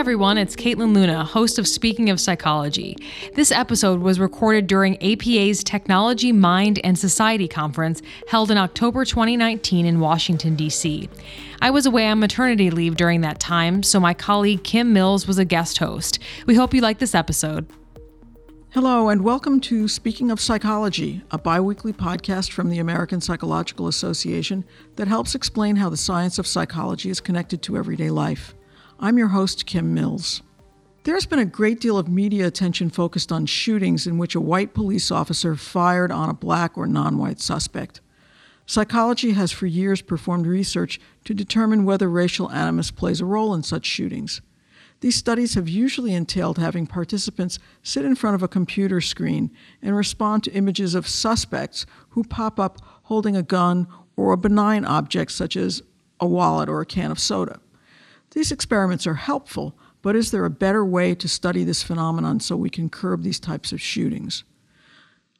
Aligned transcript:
everyone, 0.00 0.38
it's 0.38 0.56
Kaitlin 0.56 0.94
Luna, 0.94 1.26
host 1.26 1.58
of 1.58 1.68
Speaking 1.68 2.08
of 2.08 2.18
Psychology. 2.18 2.96
This 3.34 3.52
episode 3.52 4.00
was 4.00 4.18
recorded 4.18 4.66
during 4.66 4.96
APA's 5.02 5.62
Technology, 5.62 6.32
Mind, 6.32 6.80
and 6.82 6.98
Society 6.98 7.46
conference 7.46 8.00
held 8.26 8.50
in 8.50 8.56
October 8.56 9.04
2019 9.04 9.84
in 9.84 10.00
Washington, 10.00 10.56
D.C. 10.56 11.10
I 11.60 11.70
was 11.70 11.84
away 11.84 12.08
on 12.08 12.18
maternity 12.18 12.70
leave 12.70 12.96
during 12.96 13.20
that 13.20 13.40
time, 13.40 13.82
so 13.82 14.00
my 14.00 14.14
colleague 14.14 14.64
Kim 14.64 14.94
Mills 14.94 15.26
was 15.26 15.36
a 15.36 15.44
guest 15.44 15.76
host. 15.76 16.18
We 16.46 16.54
hope 16.54 16.72
you 16.72 16.80
like 16.80 16.98
this 16.98 17.14
episode. 17.14 17.70
Hello, 18.70 19.10
and 19.10 19.22
welcome 19.22 19.60
to 19.60 19.86
Speaking 19.86 20.30
of 20.30 20.40
Psychology, 20.40 21.20
a 21.30 21.36
bi 21.36 21.60
weekly 21.60 21.92
podcast 21.92 22.52
from 22.52 22.70
the 22.70 22.78
American 22.78 23.20
Psychological 23.20 23.86
Association 23.86 24.64
that 24.96 25.08
helps 25.08 25.34
explain 25.34 25.76
how 25.76 25.90
the 25.90 25.98
science 25.98 26.38
of 26.38 26.46
psychology 26.46 27.10
is 27.10 27.20
connected 27.20 27.60
to 27.60 27.76
everyday 27.76 28.08
life. 28.08 28.54
I'm 29.02 29.16
your 29.16 29.28
host, 29.28 29.64
Kim 29.64 29.94
Mills. 29.94 30.42
There's 31.04 31.24
been 31.24 31.38
a 31.38 31.46
great 31.46 31.80
deal 31.80 31.96
of 31.96 32.06
media 32.06 32.46
attention 32.46 32.90
focused 32.90 33.32
on 33.32 33.46
shootings 33.46 34.06
in 34.06 34.18
which 34.18 34.34
a 34.34 34.40
white 34.42 34.74
police 34.74 35.10
officer 35.10 35.56
fired 35.56 36.12
on 36.12 36.28
a 36.28 36.34
black 36.34 36.76
or 36.76 36.86
non 36.86 37.16
white 37.16 37.40
suspect. 37.40 38.02
Psychology 38.66 39.32
has 39.32 39.52
for 39.52 39.64
years 39.64 40.02
performed 40.02 40.46
research 40.46 41.00
to 41.24 41.32
determine 41.32 41.86
whether 41.86 42.10
racial 42.10 42.50
animus 42.50 42.90
plays 42.90 43.22
a 43.22 43.24
role 43.24 43.54
in 43.54 43.62
such 43.62 43.86
shootings. 43.86 44.42
These 45.00 45.16
studies 45.16 45.54
have 45.54 45.66
usually 45.66 46.12
entailed 46.12 46.58
having 46.58 46.86
participants 46.86 47.58
sit 47.82 48.04
in 48.04 48.16
front 48.16 48.34
of 48.34 48.42
a 48.42 48.48
computer 48.48 49.00
screen 49.00 49.50
and 49.80 49.96
respond 49.96 50.44
to 50.44 50.52
images 50.52 50.94
of 50.94 51.08
suspects 51.08 51.86
who 52.10 52.22
pop 52.22 52.60
up 52.60 52.76
holding 53.04 53.34
a 53.34 53.42
gun 53.42 53.86
or 54.14 54.34
a 54.34 54.36
benign 54.36 54.84
object 54.84 55.32
such 55.32 55.56
as 55.56 55.82
a 56.20 56.26
wallet 56.26 56.68
or 56.68 56.82
a 56.82 56.86
can 56.86 57.10
of 57.10 57.18
soda. 57.18 57.60
These 58.32 58.52
experiments 58.52 59.06
are 59.06 59.14
helpful, 59.14 59.76
but 60.02 60.14
is 60.14 60.30
there 60.30 60.44
a 60.44 60.50
better 60.50 60.84
way 60.84 61.14
to 61.16 61.28
study 61.28 61.64
this 61.64 61.82
phenomenon 61.82 62.38
so 62.38 62.56
we 62.56 62.70
can 62.70 62.88
curb 62.88 63.22
these 63.22 63.40
types 63.40 63.72
of 63.72 63.80
shootings? 63.80 64.44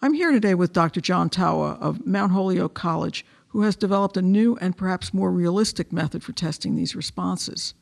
I'm 0.03 0.15
here 0.15 0.33
today 0.33 0.55
with 0.55 0.73
Dr. 0.73 1.01
John 1.01 1.31
Tawa 1.31 1.79
of 1.81 2.07
Mount 2.07 2.33
Holyoke 2.33 2.75
College, 2.75 3.25
who 3.49 3.63
has 3.63 3.77
developed 3.77 4.17
a 4.17 4.23
new 4.23 4.57
and 4.57 4.77
perhaps 4.77 5.15
more 5.15 5.31
realistic 5.31 5.93
method 5.93 6.25
for 6.25 6.33
testing 6.33 6.75
these 6.75 6.97
responses. 6.97 7.75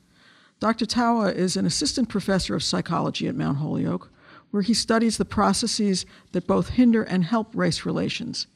Dr. 0.60 0.84
Tawa 0.84 1.32
is 1.34 1.56
an 1.56 1.64
assistant 1.64 2.08
professor 2.08 2.54
of 2.54 2.62
psychology 2.62 3.28
at 3.28 3.36
Mount 3.36 3.58
Holyoke, 3.58 4.10
where 4.50 4.62
he 4.62 4.74
studies 4.74 5.16
the 5.16 5.24
processes 5.24 6.04
that 6.32 6.46
both 6.46 6.70
hinder 6.70 7.02
and 7.02 7.24
help 7.24 7.54
race 7.54 7.86
relations. 7.86 8.46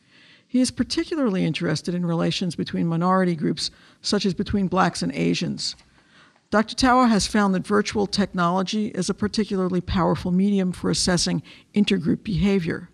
He 0.47 0.61
is 0.61 0.70
particularly 0.70 1.44
interested 1.44 1.94
in 1.94 2.05
relations 2.05 2.56
between 2.56 2.87
minority 2.87 3.37
groups, 3.37 3.70
such 4.03 4.27
as 4.27 4.34
between 4.34 4.69
blacks 4.69 5.03
and 5.03 5.12
Asians. 5.12 5.77
Dr. 6.53 6.77
Tawa 6.77 7.08
has 7.08 7.27
found 7.27 7.55
that 7.55 7.67
virtual 7.67 8.06
technology 8.06 8.89
is 8.89 9.08
a 9.08 9.14
particularly 9.14 9.81
powerful 9.81 10.31
medium 10.31 10.70
for 10.70 10.91
assessing 10.91 11.42
intergroup 11.75 12.22
behavior. 12.22 12.91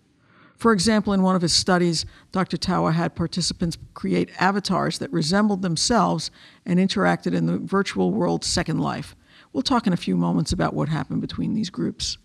For 0.55 0.71
example, 0.71 1.11
in 1.11 1.23
one 1.23 1.35
of 1.35 1.41
his 1.41 1.51
studies, 1.51 2.05
Dr. 2.31 2.55
Tawa 2.55 2.93
had 2.93 3.17
participants 3.17 3.77
create 3.93 4.29
avatars 4.39 4.99
that 4.99 5.11
resembled 5.11 5.61
themselves 5.61 6.31
and 6.65 6.79
interacted 6.79 7.33
in 7.33 7.47
the 7.47 7.57
virtual 7.57 8.13
world 8.13 8.45
Second 8.45 8.79
Life. 8.79 9.13
We'll 9.51 9.61
talk 9.61 9.85
in 9.85 9.91
a 9.91 9.97
few 9.97 10.15
moments 10.15 10.53
about 10.53 10.73
what 10.73 10.87
happened 10.87 11.19
between 11.19 11.53
these 11.53 11.69
groups. 11.69 12.17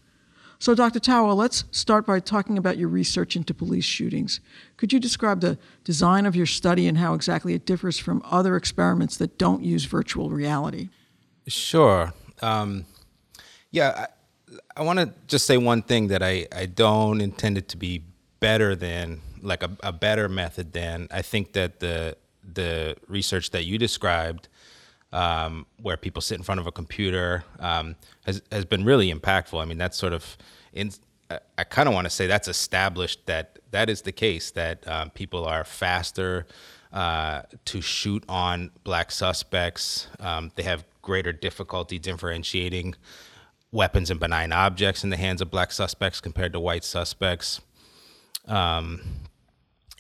So, 0.61 0.73
Dr. 0.73 1.01
Tawa, 1.01 1.35
let's 1.35 1.65
start 1.73 2.07
by 2.07 2.21
talking 2.21 2.59
about 2.59 2.79
your 2.79 2.89
research 2.89 3.35
into 3.35 3.53
police 3.53 3.85
shootings. 3.85 4.39
Could 4.77 4.93
you 4.93 5.01
describe 5.01 5.41
the 5.41 5.59
design 5.83 6.27
of 6.27 6.37
your 6.37 6.47
study 6.47 6.87
and 6.87 6.99
how 6.99 7.13
exactly 7.13 7.55
it 7.55 7.67
differs 7.67 7.99
from 7.99 8.23
other 8.25 8.55
experiments 8.55 9.17
that 9.17 9.37
don't 9.37 9.65
use 9.65 9.85
virtual 9.85 10.31
reality? 10.31 10.91
Sure. 11.47 12.13
Um, 12.43 12.87
yeah, 13.71 14.07
I, 14.47 14.59
I 14.77 14.83
want 14.83 14.99
to 14.99 15.13
just 15.27 15.47
say 15.47 15.57
one 15.57 15.83
thing 15.83 16.09
that 16.09 16.23
I, 16.23 16.47
I 16.55 16.67
don't 16.67 17.21
intend 17.21 17.59
it 17.59 17.69
to 17.71 17.77
be 17.77 18.03
better 18.41 18.75
than, 18.75 19.21
like 19.43 19.63
a, 19.63 19.71
a 19.83 19.93
better 19.93 20.29
method 20.29 20.73
than. 20.73 21.09
I 21.11 21.23
think 21.23 21.53
that 21.53 21.81
the 21.81 22.17
the 22.53 22.97
research 23.09 23.51
that 23.51 23.65
you 23.65 23.79
described, 23.79 24.49
um, 25.13 25.67
where 25.81 25.97
people 25.97 26.21
sit 26.23 26.37
in 26.37 26.45
front 26.45 26.61
of 26.61 26.67
a 26.67 26.73
computer, 26.73 27.45
um, 27.59 27.97
has 28.27 28.43
has 28.51 28.65
been 28.65 28.85
really 28.85 29.13
impactful. 29.13 29.61
I 29.61 29.65
mean, 29.65 29.79
that's 29.79 29.99
sort 29.99 30.13
of 30.13 30.37
in. 30.73 30.91
I, 31.31 31.39
I 31.59 31.65
kind 31.65 31.89
of 31.89 31.95
want 31.95 32.07
to 32.07 32.11
say 32.11 32.27
that's 32.27 32.49
established 32.49 33.27
that 33.27 33.59
that 33.71 33.91
is 33.91 34.03
the 34.03 34.13
case 34.13 34.51
that 34.53 34.87
um, 34.89 35.11
people 35.11 35.45
are 35.45 35.65
faster 35.65 36.47
uh, 36.95 37.43
to 37.65 37.81
shoot 37.81 38.25
on 38.29 38.71
black 38.85 39.11
suspects. 39.11 40.07
Um, 40.21 40.53
they 40.55 40.63
have 40.63 40.85
greater 41.03 41.33
difficulty 41.33 41.99
differentiating 41.99 42.95
weapons 43.73 44.11
and 44.11 44.21
benign 44.21 44.53
objects 44.53 45.03
in 45.03 45.11
the 45.11 45.17
hands 45.17 45.43
of 45.43 45.51
black 45.51 45.73
suspects 45.73 46.21
compared 46.21 46.53
to 46.53 46.61
white 46.61 46.85
suspects. 46.85 47.61
Um, 48.47 49.03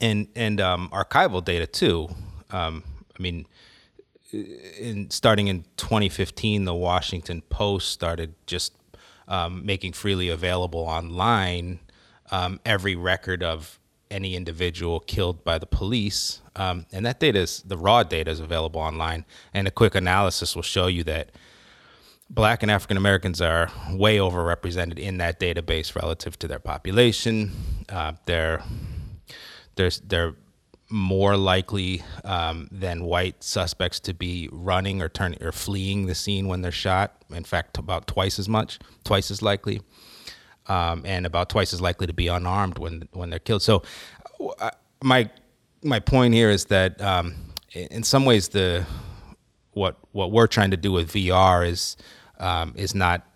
and 0.01 0.29
and 0.37 0.61
um, 0.61 0.89
archival 0.93 1.45
data 1.45 1.67
too. 1.67 2.09
Um, 2.51 2.85
I 3.19 3.23
mean, 3.23 3.47
in 4.33 5.11
starting 5.11 5.49
in 5.49 5.65
2015, 5.77 6.65
the 6.65 6.75
Washington 6.75 7.43
Post 7.43 7.91
started 7.91 8.35
just 8.47 8.73
um, 9.27 9.67
making 9.67 9.95
freely 9.95 10.29
available 10.29 10.81
online 10.81 11.81
um, 12.31 12.61
every 12.65 12.95
record 12.95 13.43
of 13.43 13.81
any 14.15 14.37
individual 14.37 15.01
killed 15.01 15.45
by 15.45 15.59
the 15.59 15.67
police. 15.67 16.41
Um, 16.57 16.87
and 16.93 17.05
that 17.05 17.19
data 17.21 17.41
is 17.41 17.63
the 17.63 17.77
raw 17.77 18.03
data 18.05 18.31
is 18.31 18.41
available 18.41 18.81
online. 18.81 19.25
And 19.53 19.67
a 19.67 19.71
quick 19.71 19.95
analysis 19.95 20.55
will 20.55 20.63
show 20.63 20.87
you 20.87 21.03
that 21.05 21.31
black 22.31 22.63
and 22.63 22.71
African 22.71 22.97
Americans 22.97 23.41
are 23.41 23.71
way 23.91 24.19
overrepresented 24.19 24.99
in 24.99 25.19
that 25.19 25.41
database 25.41 25.95
relative 25.95 26.39
to 26.39 26.49
their 26.49 26.61
population. 26.61 27.51
Uh, 27.89 28.13
they're, 28.25 28.63
they're, 29.75 29.91
they're 30.07 30.35
more 30.89 31.37
likely 31.37 32.03
um, 32.25 32.69
than 32.71 33.05
white 33.05 33.43
suspects 33.43 33.99
to 33.99 34.15
be 34.15 34.49
running 34.53 35.03
or 35.03 35.09
turning 35.09 35.43
or 35.43 35.51
fleeing 35.51 36.07
the 36.07 36.15
scene 36.15 36.47
when 36.47 36.63
they're 36.63 36.71
shot. 36.71 37.17
In 37.31 37.43
fact, 37.43 37.79
about 37.79 38.07
twice 38.07 38.39
as 38.39 38.49
much, 38.49 38.79
twice 39.03 39.31
as 39.31 39.43
likely 39.43 39.81
um, 40.67 41.03
and 41.05 41.27
about 41.27 41.49
twice 41.49 41.73
as 41.73 41.81
likely 41.81 42.07
to 42.07 42.13
be 42.13 42.29
unarmed 42.29 42.79
when 42.79 43.09
when 43.13 43.31
they're 43.31 43.39
killed. 43.39 43.63
So, 43.63 43.83
uh, 44.59 44.71
my 45.03 45.31
my 45.83 46.01
point 46.01 46.35
here 46.35 46.51
is 46.51 46.67
that 46.67 47.01
um, 47.01 47.35
in 47.73 48.03
some 48.03 48.25
ways 48.25 48.49
the 48.49 48.87
what 49.73 49.97
what 50.13 50.33
we're 50.33 50.47
trying 50.47 50.71
to 50.71 50.77
do 50.77 50.93
with 50.93 51.13
VR 51.13 51.69
is 51.69 51.97
um, 52.39 52.73
is 52.77 52.95
not 52.95 53.27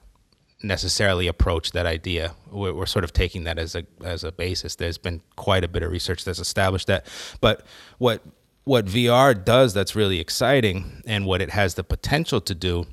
necessarily 0.63 1.29
approach 1.29 1.73
that 1.73 1.87
idea. 1.87 2.35
We're, 2.51 2.75
we're, 2.75 2.87
sort 2.87 3.05
of 3.05 3.13
taking 3.13 3.45
that 3.45 3.59
as 3.59 3.77
a 3.77 3.85
as 4.05 4.25
a 4.25 4.33
basis. 4.33 4.77
There's 4.77 4.99
been 4.99 5.23
quite 5.37 5.65
a 5.65 5.69
bit 5.69 5.83
of 5.83 5.91
research 5.91 6.25
that's 6.25 6.39
established 6.39 6.87
that, 6.89 7.07
but 7.41 7.65
what 7.99 8.23
what 8.65 8.87
VR 8.87 9.45
does 9.45 9.73
that's 9.73 9.97
really 9.97 10.21
exciting, 10.21 11.03
and 11.07 11.25
what 11.25 11.41
it 11.41 11.51
has 11.51 11.75
the 11.75 11.85
potential 11.85 12.41
to 12.43 12.55
do, 12.55 12.87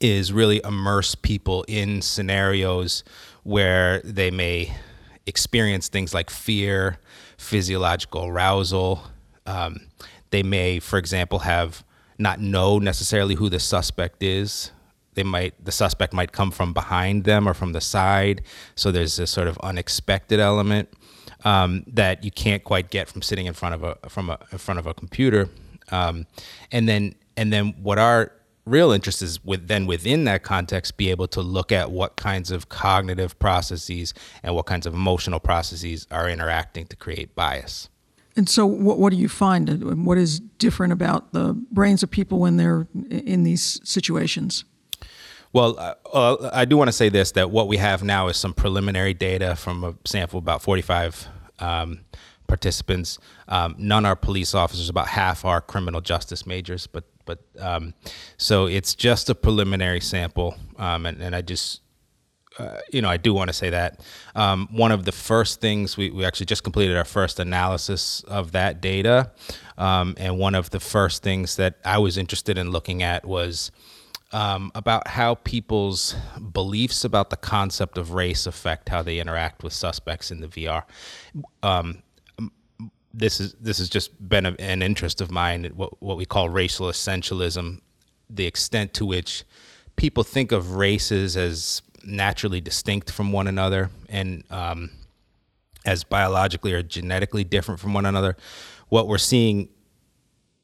is 0.00 0.32
really 0.32 0.60
immerse 0.64 1.14
people 1.14 1.64
in 1.68 2.02
scenarios 2.02 3.04
where 3.44 4.00
they 4.00 4.30
may 4.30 4.74
experience 5.26 5.88
things 5.88 6.12
like 6.12 6.30
fear, 6.30 6.98
physiological 7.38 8.26
arousal. 8.26 9.02
Um, 9.46 9.86
they 10.30 10.42
may, 10.42 10.80
for 10.80 10.98
example, 10.98 11.40
have 11.40 11.84
not 12.18 12.40
know 12.40 12.78
necessarily 12.78 13.34
who 13.34 13.48
the 13.48 13.60
suspect 13.60 14.22
is. 14.22 14.70
They 15.14 15.22
might 15.22 15.64
the 15.64 15.72
suspect 15.72 16.12
might 16.12 16.32
come 16.32 16.50
from 16.50 16.72
behind 16.72 17.24
them 17.24 17.48
or 17.48 17.54
from 17.54 17.72
the 17.72 17.80
side, 17.80 18.42
so 18.74 18.90
there's 18.90 19.16
this 19.16 19.30
sort 19.30 19.46
of 19.46 19.56
unexpected 19.58 20.40
element 20.40 20.88
um, 21.44 21.84
that 21.86 22.24
you 22.24 22.32
can't 22.32 22.64
quite 22.64 22.90
get 22.90 23.08
from 23.08 23.22
sitting 23.22 23.46
in 23.46 23.54
front 23.54 23.76
of 23.76 23.84
a 23.84 24.08
from 24.08 24.28
a 24.30 24.38
in 24.50 24.58
front 24.58 24.80
of 24.80 24.86
a 24.86 24.94
computer. 24.94 25.48
Um, 25.92 26.26
and 26.72 26.88
then 26.88 27.14
and 27.36 27.52
then 27.52 27.74
what 27.80 27.98
our 27.98 28.32
real 28.66 28.92
interest 28.92 29.22
is 29.22 29.44
with 29.44 29.68
then 29.68 29.86
within 29.86 30.24
that 30.24 30.42
context 30.42 30.96
be 30.96 31.10
able 31.10 31.28
to 31.28 31.40
look 31.40 31.70
at 31.70 31.90
what 31.90 32.16
kinds 32.16 32.50
of 32.50 32.68
cognitive 32.68 33.38
processes 33.38 34.14
and 34.42 34.54
what 34.54 34.66
kinds 34.66 34.86
of 34.86 34.94
emotional 34.94 35.40
processes 35.40 36.06
are 36.10 36.28
interacting 36.28 36.86
to 36.86 36.96
create 36.96 37.34
bias. 37.34 37.88
And 38.36 38.48
so, 38.48 38.66
what, 38.66 38.98
what 38.98 39.10
do 39.10 39.16
you 39.16 39.28
find? 39.28 39.68
And 39.68 40.06
what 40.06 40.18
is 40.18 40.40
different 40.40 40.92
about 40.92 41.32
the 41.32 41.54
brains 41.70 42.02
of 42.02 42.10
people 42.10 42.40
when 42.40 42.56
they're 42.56 42.88
in 43.10 43.44
these 43.44 43.80
situations? 43.84 44.64
Well, 45.52 45.78
uh, 46.12 46.50
I 46.52 46.64
do 46.64 46.76
want 46.76 46.88
to 46.88 46.92
say 46.92 47.08
this 47.08 47.30
that 47.32 47.50
what 47.50 47.68
we 47.68 47.76
have 47.76 48.02
now 48.02 48.26
is 48.26 48.36
some 48.36 48.52
preliminary 48.52 49.14
data 49.14 49.54
from 49.54 49.84
a 49.84 49.94
sample 50.04 50.38
of 50.38 50.44
about 50.44 50.62
45 50.62 51.28
um, 51.60 52.00
participants. 52.48 53.18
Um, 53.46 53.76
none 53.78 54.04
are 54.04 54.16
police 54.16 54.52
officers, 54.52 54.88
about 54.88 55.08
half 55.08 55.44
are 55.44 55.60
criminal 55.60 56.00
justice 56.00 56.44
majors, 56.44 56.88
but 56.88 57.04
but 57.24 57.40
um, 57.58 57.94
so 58.36 58.66
it's 58.66 58.94
just 58.94 59.30
a 59.30 59.34
preliminary 59.34 60.00
sample, 60.00 60.56
um, 60.78 61.06
and, 61.06 61.20
and 61.20 61.34
I 61.34 61.42
just 61.42 61.80
uh, 62.58 62.78
you 62.92 63.02
know, 63.02 63.08
I 63.08 63.16
do 63.16 63.34
want 63.34 63.48
to 63.48 63.52
say 63.52 63.70
that 63.70 64.00
um, 64.36 64.68
one 64.70 64.92
of 64.92 65.04
the 65.04 65.12
first 65.12 65.60
things 65.60 65.96
we, 65.96 66.10
we 66.10 66.24
actually 66.24 66.46
just 66.46 66.62
completed 66.62 66.96
our 66.96 67.04
first 67.04 67.40
analysis 67.40 68.22
of 68.28 68.52
that 68.52 68.80
data, 68.80 69.32
um, 69.76 70.14
and 70.18 70.38
one 70.38 70.54
of 70.54 70.70
the 70.70 70.80
first 70.80 71.22
things 71.22 71.56
that 71.56 71.78
I 71.84 71.98
was 71.98 72.16
interested 72.16 72.56
in 72.56 72.70
looking 72.70 73.02
at 73.02 73.24
was 73.24 73.72
um, 74.32 74.70
about 74.74 75.08
how 75.08 75.34
people's 75.36 76.14
beliefs 76.52 77.04
about 77.04 77.30
the 77.30 77.36
concept 77.36 77.98
of 77.98 78.12
race 78.12 78.46
affect 78.46 78.88
how 78.88 79.02
they 79.02 79.18
interact 79.18 79.62
with 79.62 79.72
suspects 79.72 80.30
in 80.30 80.40
the 80.40 80.48
VR. 80.48 80.84
This 83.16 83.40
is 83.40 83.54
this 83.60 83.78
has 83.78 83.88
just 83.88 84.28
been 84.28 84.44
a, 84.44 84.56
an 84.58 84.82
interest 84.82 85.20
of 85.20 85.30
mine. 85.30 85.70
What 85.74 86.02
what 86.02 86.16
we 86.16 86.24
call 86.24 86.48
racial 86.48 86.86
essentialism, 86.88 87.80
the 88.28 88.46
extent 88.46 88.92
to 88.94 89.06
which 89.06 89.44
people 89.96 90.24
think 90.24 90.50
of 90.52 90.74
races 90.74 91.36
as 91.36 91.82
naturally 92.04 92.60
distinct 92.60 93.10
from 93.10 93.32
one 93.32 93.46
another 93.46 93.90
and 94.08 94.42
um, 94.50 94.90
as 95.84 96.04
biologically 96.04 96.72
or 96.72 96.82
genetically 96.82 97.44
different 97.44 97.80
from 97.80 97.94
one 97.94 98.06
another. 98.06 98.36
What 98.88 99.06
we're 99.08 99.18
seeing 99.18 99.68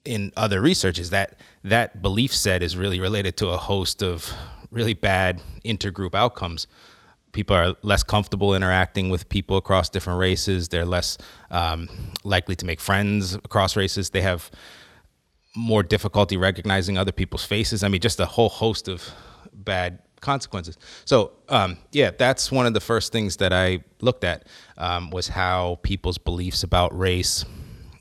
in 0.05 0.33
other 0.37 0.61
research 0.61 0.99
is 0.99 1.11
that 1.11 1.39
that 1.63 2.03
belief 2.03 2.35
set 2.35 2.63
is 2.63 2.77
really 2.77 3.01
related 3.01 3.37
to 3.39 3.49
a 3.49 3.57
host 3.57 4.03
of 4.03 4.33
really 4.71 4.95
bad 4.95 5.43
intergroup 5.65 6.15
outcomes. 6.15 6.67
People 7.33 7.57
are 7.57 7.77
less 7.83 8.03
comfortable 8.03 8.55
interacting 8.55 9.11
with 9.11 9.29
people 9.29 9.57
across 9.57 9.89
different 9.89 10.19
races. 10.19 10.69
They're 10.69 10.85
less 10.85 11.17
um, 11.51 11.89
likely 12.25 12.57
to 12.57 12.67
make 12.67 12.81
friends 12.81 13.35
across 13.35 13.77
races. 13.77 14.11
They 14.11 14.23
have 14.23 14.51
more 15.57 15.83
difficulty 15.83 16.37
recognizing 16.37 16.99
other 16.99 17.13
people's 17.13 17.45
faces. 17.45 17.83
I 17.83 17.89
mean, 17.89 18.01
just 18.01 18.21
a 18.21 18.27
whole 18.27 18.49
host 18.49 18.89
of 18.89 19.09
bad 19.53 20.01
consequences. 20.21 20.77
So, 21.05 21.33
um, 21.49 21.79
yeah, 21.93 22.11
that's 22.17 22.53
one 22.53 22.67
of 22.67 22.75
the 22.75 22.81
first 22.81 23.13
things 23.13 23.37
that 23.39 23.53
I 23.53 23.81
looked 24.01 24.25
at 24.25 24.47
um, 24.77 25.11
was 25.11 25.29
how 25.29 25.79
people's 25.83 26.19
beliefs 26.19 26.63
about 26.63 26.97
race 26.97 27.45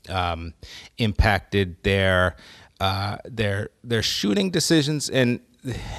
um, 0.08 0.54
impacted 0.98 1.82
their 1.82 2.36
uh, 2.80 3.18
their 3.24 3.70
their 3.84 4.02
shooting 4.02 4.50
decisions. 4.50 5.10
And 5.10 5.40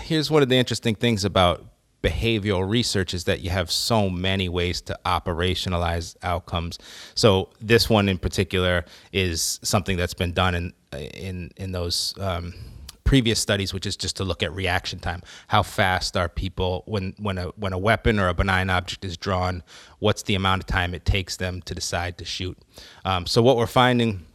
here's 0.04 0.32
one 0.32 0.42
of 0.42 0.50
the 0.50 0.58
interesting 0.58 0.96
things 0.96 1.24
about 1.26 1.66
behavioral 2.02 2.68
research 2.68 3.14
is 3.14 3.26
that 3.26 3.42
you 3.42 3.50
have 3.50 3.72
so 3.72 4.10
many 4.10 4.50
ways 4.50 4.82
to 4.82 5.00
operationalize 5.06 6.16
outcomes. 6.24 6.80
So 7.16 7.50
this 7.60 7.90
one 7.90 8.10
in 8.10 8.18
particular 8.18 8.86
is 9.12 9.60
something 9.64 9.98
that's 9.98 10.14
been 10.14 10.34
done 10.34 10.56
in 10.56 10.74
in 11.14 11.52
in 11.58 11.72
those 11.72 12.14
um, 12.20 12.54
previous 13.04 13.40
studies, 13.40 13.74
which 13.74 13.86
is 13.86 13.96
just 13.98 14.16
to 14.18 14.24
look 14.24 14.42
at 14.42 14.54
reaction 14.54 15.00
time. 15.00 15.22
How 15.48 15.64
fast 15.64 16.18
are 16.18 16.30
people 16.30 16.84
when 16.86 17.14
when 17.20 17.38
a 17.38 17.48
when 17.58 17.74
a 17.74 17.78
weapon 17.78 18.20
or 18.20 18.28
a 18.28 18.34
benign 18.34 18.70
object 18.70 19.06
is 19.06 19.18
drawn? 19.18 19.64
What's 20.00 20.24
the 20.24 20.36
amount 20.36 20.64
of 20.64 20.68
time 20.68 20.94
it 20.94 21.06
takes 21.06 21.38
them 21.38 21.62
to 21.64 21.76
decide 21.76 22.18
to 22.18 22.26
shoot? 22.26 22.58
Um, 23.06 23.26
so 23.26 23.42
what 23.42 23.58
we're 23.58 23.68
finding 23.68 24.26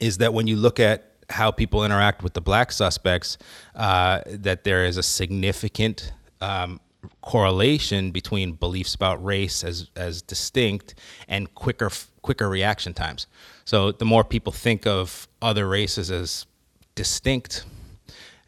is 0.00 0.18
that 0.18 0.32
when 0.32 0.46
you 0.46 0.56
look 0.56 0.78
at 0.78 1.12
how 1.30 1.50
people 1.50 1.84
interact 1.84 2.22
with 2.22 2.34
the 2.34 2.40
black 2.40 2.70
suspects, 2.70 3.38
uh, 3.74 4.20
that 4.26 4.64
there 4.64 4.84
is 4.84 4.96
a 4.96 5.02
significant 5.02 6.12
um, 6.40 6.80
correlation 7.22 8.10
between 8.10 8.52
beliefs 8.52 8.94
about 8.94 9.24
race 9.24 9.64
as 9.64 9.90
as 9.96 10.22
distinct 10.22 10.94
and 11.28 11.54
quicker 11.54 11.90
quicker 12.22 12.48
reaction 12.48 12.94
times. 12.94 13.26
So 13.64 13.92
the 13.92 14.04
more 14.04 14.24
people 14.24 14.52
think 14.52 14.86
of 14.86 15.28
other 15.42 15.68
races 15.68 16.10
as 16.10 16.46
distinct 16.94 17.64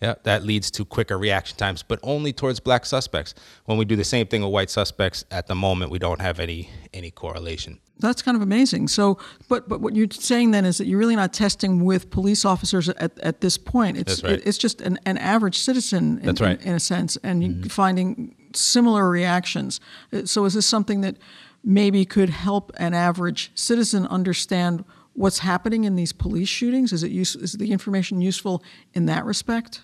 yeah, 0.00 0.14
that 0.22 0.44
leads 0.44 0.70
to 0.72 0.84
quicker 0.84 1.19
reaction 1.19 1.56
times, 1.56 1.82
but 1.82 1.99
only 2.02 2.32
towards 2.32 2.60
black 2.60 2.87
suspects. 2.87 3.34
When 3.64 3.78
we 3.78 3.84
do 3.84 3.96
the 3.96 4.05
same 4.05 4.28
thing 4.28 4.43
with 4.43 4.52
white 4.52 4.70
suspects, 4.70 5.25
at 5.31 5.49
the 5.49 5.56
moment 5.56 5.90
we 5.90 5.99
don't 5.99 6.20
have 6.20 6.38
any 6.38 6.70
any 6.94 7.10
correlation. 7.10 7.81
That's 8.00 8.23
kind 8.23 8.37
of 8.37 8.43
amazing. 8.43 8.89
So, 8.89 9.19
but 9.49 9.69
but 9.69 9.81
what 9.81 9.97
you're 9.97 10.09
saying 10.11 10.53
then 10.53 10.65
is 10.65 10.79
that 10.79 10.87
you're 10.87 10.99
really 10.99 11.17
not 11.17 11.33
testing 11.33 11.85
with 11.85 12.11
police 12.11 12.45
officers 12.45 12.89
at, 12.89 13.19
at 13.19 13.41
this 13.41 13.59
point. 13.59 13.97
It's 13.97 14.21
That's 14.21 14.33
right. 14.33 14.43
it's 14.47 14.59
just 14.59 14.81
an, 14.81 14.99
an 15.05 15.19
average 15.19 15.59
citizen. 15.59 16.19
In, 16.19 16.27
That's 16.27 16.41
right. 16.41 16.61
in, 16.61 16.69
in 16.69 16.75
a 16.75 16.81
sense, 16.81 17.17
and 17.23 17.43
mm-hmm. 17.43 17.62
finding 17.69 18.35
similar 18.55 19.09
reactions. 19.09 19.81
Uh, 20.12 20.25
so, 20.25 20.45
is 20.45 20.55
this 20.55 20.67
something 20.67 21.00
that 21.00 21.17
maybe 21.65 22.05
could 22.05 22.31
help 22.31 22.73
an 22.77 22.95
average 22.95 23.50
citizen 23.55 24.06
understand? 24.06 24.85
What's 25.15 25.41
happening 25.41 25.83
in 25.83 25.97
these 25.97 26.12
police 26.12 26.49
shootings? 26.49 26.93
Is 26.93 27.03
it 27.03 27.11
use, 27.11 27.35
is 27.35 27.55
the 27.55 27.73
information 27.73 28.21
useful 28.21 28.62
in 28.94 29.06
that 29.06 29.25
respect? 29.25 29.81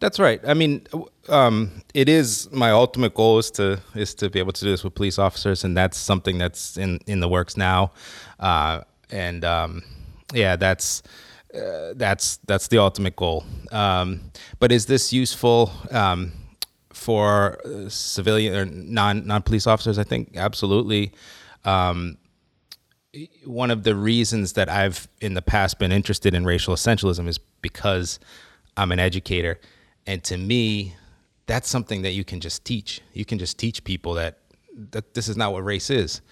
That's 0.00 0.20
right. 0.20 0.40
I 0.46 0.54
mean, 0.54 0.86
um, 1.28 1.82
it 1.92 2.08
is 2.08 2.48
my 2.52 2.70
ultimate 2.70 3.14
goal 3.14 3.38
is 3.38 3.50
to 3.52 3.80
is 3.94 4.14
to 4.16 4.30
be 4.30 4.38
able 4.38 4.52
to 4.52 4.64
do 4.64 4.70
this 4.70 4.84
with 4.84 4.94
police 4.94 5.18
officers, 5.18 5.64
and 5.64 5.76
that's 5.76 5.98
something 5.98 6.38
that's 6.38 6.76
in 6.76 7.00
in 7.06 7.20
the 7.20 7.28
works 7.28 7.56
now. 7.56 7.92
Uh, 8.38 8.82
and 9.10 9.44
um, 9.44 9.82
yeah, 10.32 10.54
that's 10.54 11.02
uh, 11.52 11.94
that's 11.96 12.36
that's 12.46 12.68
the 12.68 12.78
ultimate 12.78 13.16
goal. 13.16 13.44
Um, 13.72 14.30
but 14.60 14.70
is 14.70 14.86
this 14.86 15.12
useful 15.12 15.72
um, 15.90 16.32
for 16.92 17.58
civilian 17.88 18.54
or 18.54 18.66
non 18.66 19.26
non 19.26 19.42
police 19.42 19.66
officers? 19.66 19.98
I 19.98 20.04
think 20.04 20.36
absolutely. 20.36 21.12
Um, 21.64 22.18
one 23.44 23.72
of 23.72 23.82
the 23.82 23.96
reasons 23.96 24.52
that 24.52 24.68
I've 24.68 25.08
in 25.20 25.34
the 25.34 25.42
past 25.42 25.80
been 25.80 25.90
interested 25.90 26.34
in 26.34 26.44
racial 26.44 26.74
essentialism 26.74 27.26
is 27.26 27.38
because 27.62 28.20
I'm 28.76 28.92
an 28.92 29.00
educator 29.00 29.58
and 30.08 30.24
to 30.24 30.38
me, 30.38 30.94
that's 31.46 31.68
something 31.68 32.00
that 32.00 32.12
you 32.12 32.24
can 32.24 32.40
just 32.40 32.64
teach. 32.64 33.02
You 33.12 33.26
can 33.26 33.38
just 33.38 33.58
teach 33.58 33.84
people 33.84 34.14
that 34.14 34.38
that 34.92 35.12
this 35.12 35.28
is 35.28 35.36
not 35.36 35.52
what 35.52 35.64
race 35.64 35.90
is. 35.90 36.22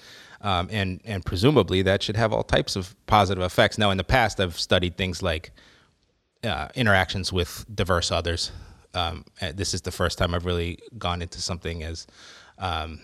Um, 0.41 0.69
and 0.73 1.01
and 1.05 1.23
presumably 1.25 1.83
that 1.83 2.03
should 2.03 2.17
have 2.17 2.33
all 2.33 2.43
types 2.43 2.75
of 2.75 2.97
positive 3.07 3.45
effects. 3.45 3.77
Now, 3.77 3.91
in 3.91 3.99
the 3.99 4.05
past, 4.05 4.41
I've 4.41 4.59
studied 4.59 4.97
things 4.97 5.23
like 5.23 5.51
uh, 6.43 6.69
interactions 6.75 7.35
with 7.35 7.67
diverse 7.73 8.11
others. 8.11 8.51
Um, 8.95 9.27
this 9.55 9.75
is 9.75 9.83
the 9.83 9.93
first 9.93 10.17
time 10.17 10.35
I've 10.35 10.47
really 10.47 10.79
gone 10.97 11.21
into 11.21 11.43
something 11.43 11.83
as 11.83 12.07
um, 12.57 13.01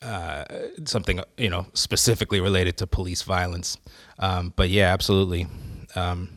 uh, 0.00 0.44
something 0.86 1.20
you 1.36 1.50
know 1.50 1.66
specifically 1.74 2.40
related 2.40 2.78
to 2.78 2.86
police 2.86 3.20
violence. 3.20 3.76
Um, 4.18 4.54
but 4.56 4.70
yeah, 4.70 4.90
absolutely. 4.90 5.48
Um, 5.94 6.30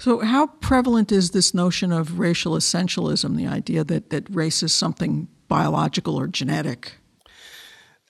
so, 0.00 0.20
how 0.20 0.46
prevalent 0.46 1.12
is 1.12 1.32
this 1.32 1.52
notion 1.52 1.92
of 1.92 2.18
racial 2.18 2.54
essentialism, 2.54 3.36
the 3.36 3.46
idea 3.46 3.84
that, 3.84 4.08
that 4.08 4.34
race 4.34 4.62
is 4.62 4.72
something 4.72 5.28
biological 5.46 6.18
or 6.18 6.26
genetic? 6.26 6.94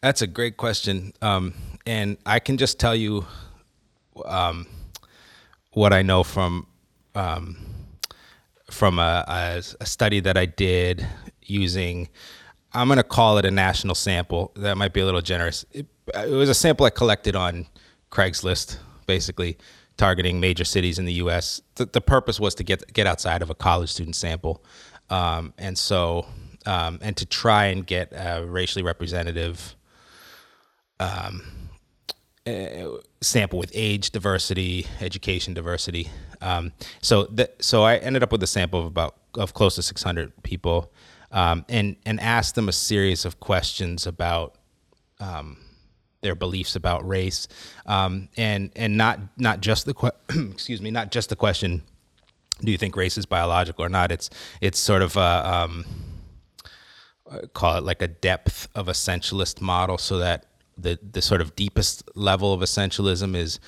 That's 0.00 0.22
a 0.22 0.28
great 0.28 0.56
question. 0.56 1.12
Um, 1.20 1.52
and 1.84 2.16
I 2.24 2.38
can 2.38 2.58
just 2.58 2.78
tell 2.78 2.94
you 2.94 3.26
um, 4.24 4.68
what 5.72 5.92
I 5.92 6.02
know 6.02 6.22
from 6.22 6.68
um, 7.16 7.56
from 8.70 9.00
a, 9.00 9.24
a, 9.26 9.62
a, 9.80 9.86
study 9.86 10.20
that 10.20 10.36
I 10.36 10.46
did 10.46 11.04
using, 11.42 12.08
I'm 12.72 12.86
going 12.86 12.98
to 12.98 13.02
call 13.02 13.38
it 13.38 13.44
a 13.44 13.50
national 13.50 13.96
sample. 13.96 14.52
That 14.54 14.78
might 14.78 14.92
be 14.92 15.00
a 15.00 15.04
little 15.04 15.22
generous. 15.22 15.64
It, 15.72 15.86
it 16.14 16.30
was 16.30 16.48
a 16.48 16.54
sample 16.54 16.86
I 16.86 16.90
collected 16.90 17.34
on 17.34 17.66
Craigslist, 18.12 18.78
basically 19.06 19.58
targeting 20.00 20.40
major 20.40 20.64
cities 20.64 20.98
in 20.98 21.04
the 21.04 21.12
U.S. 21.24 21.60
The, 21.74 21.84
the 21.84 22.00
purpose 22.00 22.40
was 22.40 22.54
to 22.54 22.64
get 22.64 22.90
get 22.94 23.06
outside 23.06 23.42
of 23.42 23.50
a 23.50 23.54
college 23.54 23.90
student 23.90 24.16
sample, 24.16 24.64
um, 25.10 25.52
and 25.58 25.76
so 25.76 26.26
um, 26.64 26.98
and 27.02 27.14
to 27.18 27.26
try 27.26 27.66
and 27.66 27.86
get 27.86 28.10
a 28.12 28.42
racially 28.46 28.82
representative 28.82 29.76
um, 30.98 31.42
uh, 32.46 32.86
sample 33.20 33.58
with 33.58 33.70
age 33.74 34.10
diversity, 34.10 34.86
education 35.02 35.52
diversity. 35.52 36.08
Um, 36.40 36.72
so 37.02 37.24
that 37.24 37.62
so 37.62 37.82
I 37.82 37.96
ended 37.98 38.22
up 38.22 38.32
with 38.32 38.42
a 38.42 38.46
sample 38.46 38.80
of 38.80 38.86
about 38.86 39.16
of 39.34 39.52
close 39.52 39.74
to 39.74 39.82
600 39.82 40.42
people, 40.42 40.90
um, 41.30 41.66
and 41.68 41.96
and 42.06 42.18
asked 42.20 42.54
them 42.54 42.70
a 42.70 42.72
series 42.72 43.26
of 43.26 43.38
questions 43.38 44.06
about 44.06 44.56
um, 45.20 45.58
their 46.22 46.34
beliefs 46.34 46.76
about 46.76 47.06
race, 47.06 47.48
um, 47.86 48.28
and 48.36 48.70
and 48.76 48.96
not 48.96 49.20
not 49.36 49.60
just 49.60 49.86
the 49.86 49.94
que- 49.94 50.10
excuse 50.50 50.80
me, 50.80 50.90
not 50.90 51.10
just 51.10 51.28
the 51.28 51.36
question, 51.36 51.82
do 52.62 52.70
you 52.70 52.78
think 52.78 52.96
race 52.96 53.16
is 53.16 53.26
biological 53.26 53.84
or 53.84 53.88
not? 53.88 54.12
It's 54.12 54.30
it's 54.60 54.78
sort 54.78 55.02
of 55.02 55.16
a, 55.16 55.52
um, 55.52 55.84
call 57.54 57.78
it 57.78 57.84
like 57.84 58.02
a 58.02 58.08
depth 58.08 58.68
of 58.74 58.86
essentialist 58.86 59.60
model, 59.60 59.98
so 59.98 60.18
that 60.18 60.46
the 60.76 60.98
the 61.12 61.22
sort 61.22 61.40
of 61.40 61.56
deepest 61.56 62.02
level 62.14 62.52
of 62.52 62.60
essentialism 62.60 63.36
is 63.36 63.60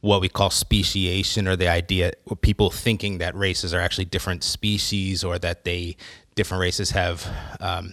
what 0.00 0.20
we 0.20 0.28
call 0.28 0.50
speciation 0.50 1.48
or 1.48 1.56
the 1.56 1.68
idea 1.68 2.12
of 2.30 2.40
people 2.40 2.70
thinking 2.70 3.18
that 3.18 3.34
races 3.34 3.74
are 3.74 3.80
actually 3.80 4.04
different 4.04 4.44
species 4.44 5.24
or 5.24 5.38
that 5.40 5.64
they 5.64 5.96
different 6.36 6.60
races 6.60 6.90
have 6.90 7.28
um, 7.60 7.92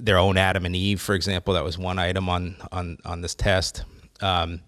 their 0.00 0.18
own 0.18 0.36
Adam 0.36 0.66
and 0.66 0.74
Eve, 0.74 1.00
for 1.00 1.14
example. 1.14 1.54
That 1.54 1.64
was 1.64 1.78
one 1.78 1.98
item 1.98 2.28
on 2.28 2.56
on 2.72 2.98
on 3.04 3.20
this 3.20 3.34
test. 3.34 3.84
Um, 4.20 4.60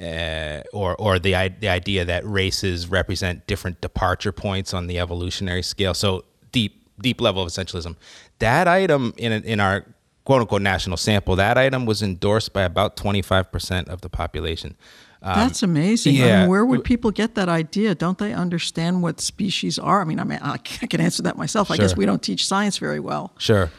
uh, 0.00 0.62
or 0.72 0.96
or 0.96 1.18
the 1.18 1.32
the 1.60 1.68
idea 1.68 2.04
that 2.04 2.26
races 2.26 2.88
represent 2.88 3.46
different 3.46 3.80
departure 3.80 4.32
points 4.32 4.72
on 4.72 4.86
the 4.86 4.98
evolutionary 4.98 5.62
scale. 5.62 5.94
So 5.94 6.24
deep 6.50 6.82
deep 7.00 7.20
level 7.20 7.42
of 7.42 7.48
essentialism. 7.48 7.96
That 8.38 8.68
item 8.68 9.12
in 9.16 9.32
in 9.32 9.60
our 9.60 9.84
quote 10.24 10.40
unquote 10.40 10.62
national 10.62 10.96
sample, 10.96 11.36
that 11.36 11.58
item 11.58 11.84
was 11.84 12.02
endorsed 12.02 12.52
by 12.52 12.62
about 12.62 12.96
25% 12.96 13.88
of 13.88 14.00
the 14.02 14.08
population. 14.08 14.76
Um, 15.20 15.34
That's 15.36 15.62
amazing. 15.62 16.16
I 16.16 16.18
mean, 16.18 16.26
yeah. 16.26 16.46
where 16.46 16.64
would 16.64 16.84
people 16.84 17.12
get 17.12 17.36
that 17.36 17.48
idea? 17.48 17.94
Don't 17.94 18.18
they 18.18 18.32
understand 18.32 19.02
what 19.02 19.20
species 19.20 19.78
are? 19.78 20.00
I 20.00 20.04
mean, 20.04 20.18
I 20.18 20.24
mean, 20.24 20.40
I 20.42 20.58
can 20.58 21.00
answer 21.00 21.22
that 21.22 21.36
myself. 21.36 21.70
I 21.70 21.76
guess 21.76 21.96
we 21.96 22.06
don't 22.06 22.22
teach 22.22 22.46
science 22.46 22.78
very 22.78 22.98
well. 22.98 23.32
Sure. 23.38 23.70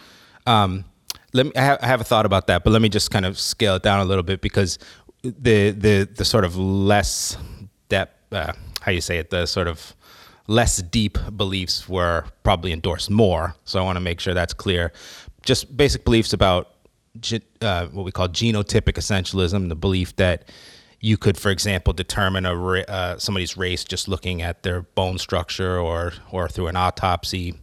Um, 0.45 0.85
let 1.33 1.45
me. 1.45 1.51
I 1.55 1.61
have, 1.61 1.79
I 1.81 1.87
have 1.87 2.01
a 2.01 2.03
thought 2.03 2.25
about 2.25 2.47
that, 2.47 2.63
but 2.63 2.71
let 2.71 2.81
me 2.81 2.89
just 2.89 3.11
kind 3.11 3.25
of 3.25 3.39
scale 3.39 3.75
it 3.75 3.83
down 3.83 3.99
a 3.99 4.05
little 4.05 4.23
bit 4.23 4.41
because 4.41 4.77
the 5.23 5.71
the 5.71 6.09
the 6.15 6.25
sort 6.25 6.45
of 6.45 6.57
less 6.57 7.37
depth, 7.89 8.33
uh, 8.33 8.53
how 8.81 8.91
you 8.91 9.01
say 9.01 9.17
it, 9.17 9.29
the 9.29 9.45
sort 9.45 9.67
of 9.67 9.95
less 10.47 10.81
deep 10.81 11.17
beliefs 11.35 11.87
were 11.87 12.25
probably 12.43 12.71
endorsed 12.71 13.09
more. 13.09 13.55
So 13.63 13.79
I 13.79 13.83
want 13.83 13.95
to 13.95 14.01
make 14.01 14.19
sure 14.19 14.33
that's 14.33 14.53
clear. 14.53 14.91
Just 15.43 15.75
basic 15.75 16.03
beliefs 16.03 16.33
about 16.33 16.69
uh, 17.61 17.87
what 17.87 18.03
we 18.03 18.11
call 18.11 18.27
genotypic 18.27 18.93
essentialism, 18.93 19.69
the 19.69 19.75
belief 19.75 20.15
that 20.17 20.49
you 21.03 21.17
could, 21.17 21.37
for 21.37 21.51
example, 21.51 21.91
determine 21.91 22.45
a 22.45 22.55
uh, 22.55 23.17
somebody's 23.17 23.57
race 23.57 23.83
just 23.83 24.07
looking 24.07 24.41
at 24.41 24.63
their 24.63 24.83
bone 24.83 25.17
structure 25.17 25.77
or 25.77 26.13
or 26.31 26.47
through 26.47 26.67
an 26.67 26.77
autopsy, 26.77 27.55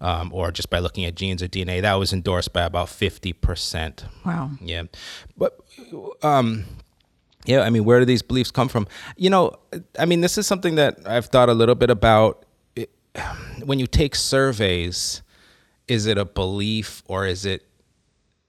um, 0.00 0.32
or 0.32 0.52
just 0.52 0.70
by 0.70 0.78
looking 0.78 1.04
at 1.04 1.16
genes 1.16 1.42
or 1.42 1.48
DNA. 1.48 1.82
That 1.82 1.94
was 1.94 2.12
endorsed 2.12 2.52
by 2.52 2.62
about 2.62 2.88
fifty 2.88 3.32
percent. 3.32 4.04
Wow. 4.24 4.52
Yeah, 4.60 4.84
but 5.36 5.58
um, 6.22 6.66
yeah, 7.44 7.62
I 7.62 7.70
mean, 7.70 7.84
where 7.84 7.98
do 7.98 8.04
these 8.04 8.22
beliefs 8.22 8.52
come 8.52 8.68
from? 8.68 8.86
You 9.16 9.28
know, 9.28 9.56
I 9.98 10.04
mean, 10.04 10.20
this 10.20 10.38
is 10.38 10.46
something 10.46 10.76
that 10.76 11.00
I've 11.04 11.26
thought 11.26 11.48
a 11.48 11.54
little 11.54 11.74
bit 11.74 11.90
about. 11.90 12.46
It, 12.76 12.90
when 13.64 13.80
you 13.80 13.88
take 13.88 14.14
surveys, 14.14 15.22
is 15.88 16.06
it 16.06 16.16
a 16.16 16.24
belief 16.24 17.02
or 17.08 17.26
is 17.26 17.44
it 17.44 17.66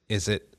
is 0.07 0.27
it 0.27 0.55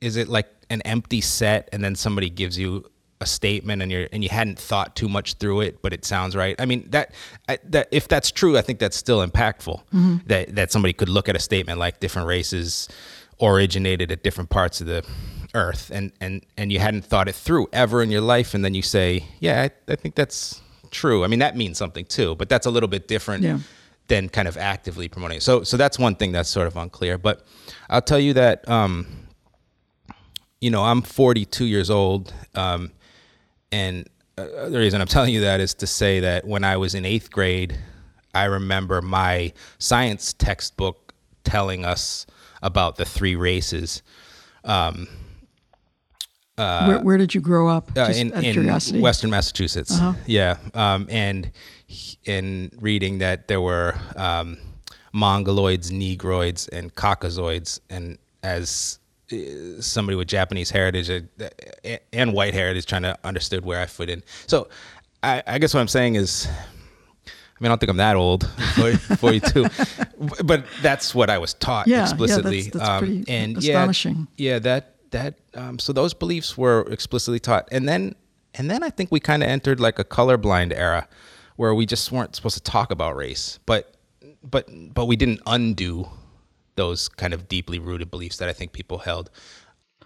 is 0.00 0.16
it 0.16 0.28
like 0.28 0.48
an 0.70 0.80
empty 0.86 1.20
set 1.20 1.68
and 1.72 1.84
then 1.84 1.94
somebody 1.94 2.30
gives 2.30 2.58
you 2.58 2.86
a 3.22 3.26
statement 3.26 3.80
and 3.82 3.90
you're 3.90 4.08
and 4.12 4.22
you 4.22 4.28
hadn't 4.28 4.58
thought 4.58 4.94
too 4.94 5.08
much 5.08 5.34
through 5.34 5.60
it 5.62 5.80
but 5.82 5.92
it 5.92 6.04
sounds 6.04 6.34
right 6.36 6.56
i 6.60 6.66
mean 6.66 6.86
that 6.90 7.14
I, 7.48 7.58
that 7.64 7.88
if 7.90 8.08
that's 8.08 8.30
true 8.30 8.58
i 8.58 8.62
think 8.62 8.78
that's 8.78 8.96
still 8.96 9.26
impactful 9.26 9.80
that 10.26 10.54
that 10.56 10.70
somebody 10.72 10.92
could 10.92 11.08
look 11.08 11.28
at 11.28 11.36
a 11.36 11.38
statement 11.38 11.78
like 11.78 12.00
different 12.00 12.28
races 12.28 12.88
originated 13.40 14.12
at 14.12 14.22
different 14.22 14.50
parts 14.50 14.80
of 14.80 14.86
the 14.86 15.04
earth 15.54 15.90
and 15.94 16.12
and 16.20 16.42
and 16.56 16.70
you 16.72 16.78
hadn't 16.78 17.04
thought 17.04 17.28
it 17.28 17.34
through 17.34 17.68
ever 17.72 18.02
in 18.02 18.10
your 18.10 18.20
life 18.20 18.54
and 18.54 18.64
then 18.64 18.74
you 18.74 18.82
say 18.82 19.24
yeah 19.40 19.62
i, 19.62 19.92
I 19.92 19.96
think 19.96 20.14
that's 20.14 20.60
true 20.90 21.24
i 21.24 21.26
mean 21.26 21.38
that 21.40 21.56
means 21.56 21.78
something 21.78 22.04
too 22.04 22.34
but 22.34 22.48
that's 22.48 22.66
a 22.66 22.70
little 22.70 22.88
bit 22.88 23.08
different 23.08 23.42
Yeah. 23.44 23.58
than 24.08 24.28
kind 24.28 24.48
of 24.48 24.56
actively 24.56 25.08
promoting 25.08 25.38
it. 25.38 25.42
so 25.42 25.62
so 25.62 25.76
that's 25.76 25.98
one 25.98 26.14
thing 26.16 26.32
that's 26.32 26.48
sort 26.50 26.66
of 26.66 26.76
unclear 26.76 27.16
but 27.18 27.44
i'll 27.90 28.02
tell 28.02 28.18
you 28.20 28.34
that 28.34 28.68
um 28.68 29.06
you 30.60 30.70
know, 30.70 30.84
I'm 30.84 31.02
42 31.02 31.64
years 31.64 31.90
old, 31.90 32.32
um, 32.54 32.92
and 33.72 34.08
uh, 34.38 34.68
the 34.68 34.78
reason 34.78 35.00
I'm 35.00 35.06
telling 35.06 35.32
you 35.34 35.40
that 35.42 35.60
is 35.60 35.74
to 35.74 35.86
say 35.86 36.20
that 36.20 36.46
when 36.46 36.64
I 36.64 36.76
was 36.76 36.94
in 36.94 37.04
eighth 37.04 37.30
grade, 37.30 37.76
I 38.34 38.44
remember 38.44 39.02
my 39.02 39.52
science 39.78 40.32
textbook 40.32 41.14
telling 41.44 41.84
us 41.84 42.26
about 42.62 42.96
the 42.96 43.04
three 43.04 43.36
races. 43.36 44.02
Um, 44.64 45.08
where, 46.56 47.00
where 47.00 47.18
did 47.18 47.34
you 47.34 47.40
grow 47.40 47.68
up? 47.68 47.90
uh, 47.90 48.06
Just 48.06 48.20
in, 48.20 48.32
out 48.32 48.38
of 48.38 48.44
in 48.44 48.52
curiosity. 48.52 49.00
Western 49.00 49.30
Massachusetts. 49.30 49.98
Yeah, 50.26 50.58
um, 50.74 51.06
and 51.10 51.50
in 52.24 52.70
reading 52.80 53.18
that 53.18 53.48
there 53.48 53.60
were 53.60 53.94
um, 54.16 54.58
mongoloids, 55.14 55.90
negroids, 55.90 56.68
and 56.72 56.94
caucasoids, 56.94 57.80
and 57.90 58.18
as 58.42 58.98
uh, 59.00 59.01
somebody 59.80 60.16
with 60.16 60.28
Japanese 60.28 60.70
heritage 60.70 61.10
uh, 61.10 61.48
and 62.12 62.32
white 62.32 62.54
heritage, 62.54 62.86
trying 62.86 63.02
to 63.02 63.16
understood 63.24 63.64
where 63.64 63.80
I 63.80 63.86
fit 63.86 64.10
in. 64.10 64.22
So, 64.46 64.68
I, 65.22 65.42
I 65.46 65.58
guess 65.58 65.74
what 65.74 65.80
I'm 65.80 65.88
saying 65.88 66.16
is. 66.16 66.48
I 67.26 67.62
mean, 67.62 67.68
I 67.70 67.74
don't 67.74 67.78
think 67.78 67.90
I'm 67.90 67.96
that 67.98 68.16
old, 68.16 68.48
40, 68.74 68.96
42, 68.96 69.66
but 70.44 70.64
that's 70.82 71.14
what 71.14 71.30
I 71.30 71.38
was 71.38 71.54
taught 71.54 71.86
Yeah, 71.86 71.98
yeah, 71.98 72.02
explicitly. 72.02 72.62
that's- 72.62 72.88
that's 72.88 72.98
pretty 72.98 73.24
and 73.28 73.56
astonishing. 73.56 74.26
Yeah, 74.36 74.54
yeah, 74.54 74.58
that 74.58 74.94
that 75.12 75.34
um, 75.54 75.78
so 75.78 75.92
those 75.92 76.12
beliefs 76.12 76.58
were 76.58 76.80
explicitly 76.90 77.38
taught, 77.38 77.68
and 77.70 77.88
then 77.88 78.16
and 78.54 78.68
then 78.68 78.82
I 78.82 78.90
think 78.90 79.12
we 79.12 79.20
kind 79.20 79.44
of 79.44 79.48
entered 79.48 79.78
like 79.78 80.00
a 80.00 80.04
colorblind 80.04 80.72
era, 80.76 81.06
where 81.54 81.72
we 81.72 81.86
just 81.86 82.10
weren't 82.10 82.34
supposed 82.34 82.56
to 82.56 82.62
talk 82.64 82.90
about 82.90 83.14
race, 83.14 83.60
but 83.64 83.94
but 84.42 84.68
but 84.92 85.04
we 85.06 85.14
didn't 85.14 85.40
undo 85.46 86.08
those 86.76 87.08
kind 87.08 87.34
of 87.34 87.48
deeply 87.48 87.78
rooted 87.78 88.10
beliefs 88.10 88.36
that 88.38 88.48
I 88.48 88.52
think 88.52 88.72
people 88.72 88.98
held. 88.98 89.30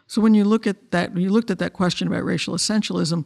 So 0.06 0.20
when 0.20 0.34
you 0.34 0.44
look 0.44 0.66
at 0.66 0.90
that, 0.92 1.12
when 1.14 1.22
you 1.22 1.30
looked 1.30 1.50
at 1.50 1.58
that 1.58 1.72
question 1.72 2.06
about 2.08 2.24
racial 2.24 2.54
essentialism, 2.54 3.24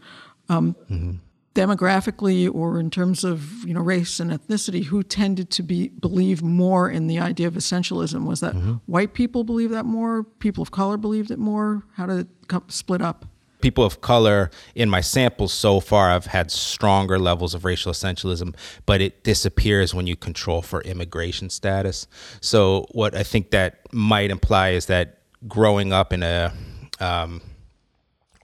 um, 0.49 0.75
Mm-hmm. 0.91 1.13
demographically 1.55 2.53
or 2.55 2.79
in 2.81 2.91
terms 2.91 3.25
of 3.25 3.65
you 3.65 3.75
know 3.75 3.81
race 3.81 4.21
and 4.21 4.31
ethnicity, 4.31 4.85
who 4.85 5.03
tended 5.03 5.51
to 5.51 5.63
be 5.63 5.89
believe 5.89 6.43
more 6.43 6.89
in 6.91 7.07
the 7.07 7.19
idea 7.19 7.47
of 7.49 7.55
essentialism? 7.55 8.25
Was 8.25 8.41
that 8.41 8.55
Mm-hmm. 8.55 8.75
white 8.87 9.15
people 9.15 9.45
believe 9.45 9.71
that 9.71 9.85
more? 9.85 10.23
People 10.25 10.63
of 10.63 10.71
color 10.71 10.97
believed 10.97 11.31
it 11.31 11.39
more? 11.39 11.83
How 11.95 12.07
did 12.07 12.19
it 12.21 12.63
split 12.69 13.03
up? 13.03 13.27
People 13.61 13.85
of 13.85 14.01
color 14.01 14.51
in 14.75 14.89
my 14.91 15.01
samples 15.01 15.53
so 15.53 15.81
far 15.81 16.11
have 16.11 16.27
had 16.27 16.51
stronger 16.51 17.19
levels 17.19 17.55
of 17.55 17.65
racial 17.65 17.93
essentialism, 17.93 18.55
but 18.87 19.01
it 19.01 19.23
disappears 19.25 19.95
when 19.95 20.07
you 20.07 20.17
control 20.17 20.63
for 20.63 20.81
immigration 20.83 21.51
status. 21.51 22.07
So 22.41 22.87
what 22.93 23.15
I 23.15 23.23
think 23.23 23.51
that 23.51 23.93
might 23.93 24.31
imply 24.31 24.71
is 24.71 24.87
that 24.87 25.19
growing 25.49 25.93
up 25.93 26.13
in 26.13 26.23
a 26.23 26.53
um, 27.01 27.41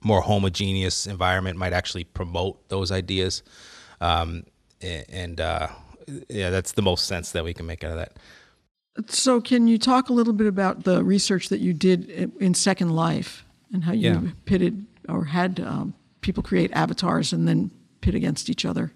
more 0.03 0.21
homogeneous 0.21 1.07
environment 1.07 1.57
might 1.57 1.73
actually 1.73 2.03
promote 2.03 2.67
those 2.69 2.91
ideas. 2.91 3.43
Um, 4.01 4.43
and 4.81 5.41
uh, 5.41 5.67
yeah, 6.29 6.49
that's 6.49 6.73
the 6.73 6.81
most 6.81 7.05
sense 7.07 7.31
that 7.31 7.43
we 7.43 7.53
can 7.53 7.65
make 7.65 7.83
out 7.83 7.91
of 7.91 7.97
that. 7.97 8.17
So 9.11 9.41
can 9.41 9.67
you 9.67 9.77
talk 9.77 10.09
a 10.09 10.13
little 10.13 10.33
bit 10.33 10.47
about 10.47 10.83
the 10.83 11.03
research 11.03 11.49
that 11.49 11.59
you 11.59 11.73
did 11.73 12.09
in 12.39 12.53
Second 12.53 12.95
Life 12.95 13.43
and 13.71 13.83
how 13.83 13.91
you 13.91 14.11
Yeah. 14.11 14.21
pitted 14.45 14.85
or 15.07 15.25
had 15.25 15.59
um, 15.59 15.93
people 16.21 16.43
create 16.43 16.71
avatars 16.73 17.33
and 17.33 17.47
then 17.47 17.71
pit 18.01 18.15
against 18.15 18.49
each 18.49 18.65
other? 18.65 18.91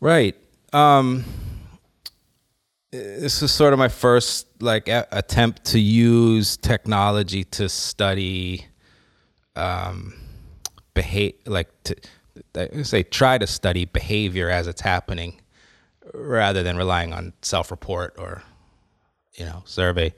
Right. 0.00 0.36
Um, 0.72 1.24
this 2.90 3.42
is 3.42 3.52
sort 3.52 3.72
of 3.72 3.78
my 3.78 3.88
first 3.88 4.46
like 4.60 4.88
a- 4.88 5.06
attempt 5.12 5.64
to 5.66 5.78
use 5.78 6.56
technology 6.56 7.44
to 7.44 7.68
study 7.68 8.66
um, 9.56 10.14
like 11.46 11.68
to 11.84 11.96
say 12.84 13.02
try 13.02 13.38
to 13.38 13.46
study 13.46 13.84
behavior 13.84 14.50
as 14.50 14.66
it's 14.66 14.80
happening 14.80 15.40
rather 16.12 16.62
than 16.62 16.76
relying 16.76 17.12
on 17.12 17.32
self-report 17.42 18.14
or 18.18 18.42
you 19.34 19.44
know 19.44 19.62
survey 19.64 20.12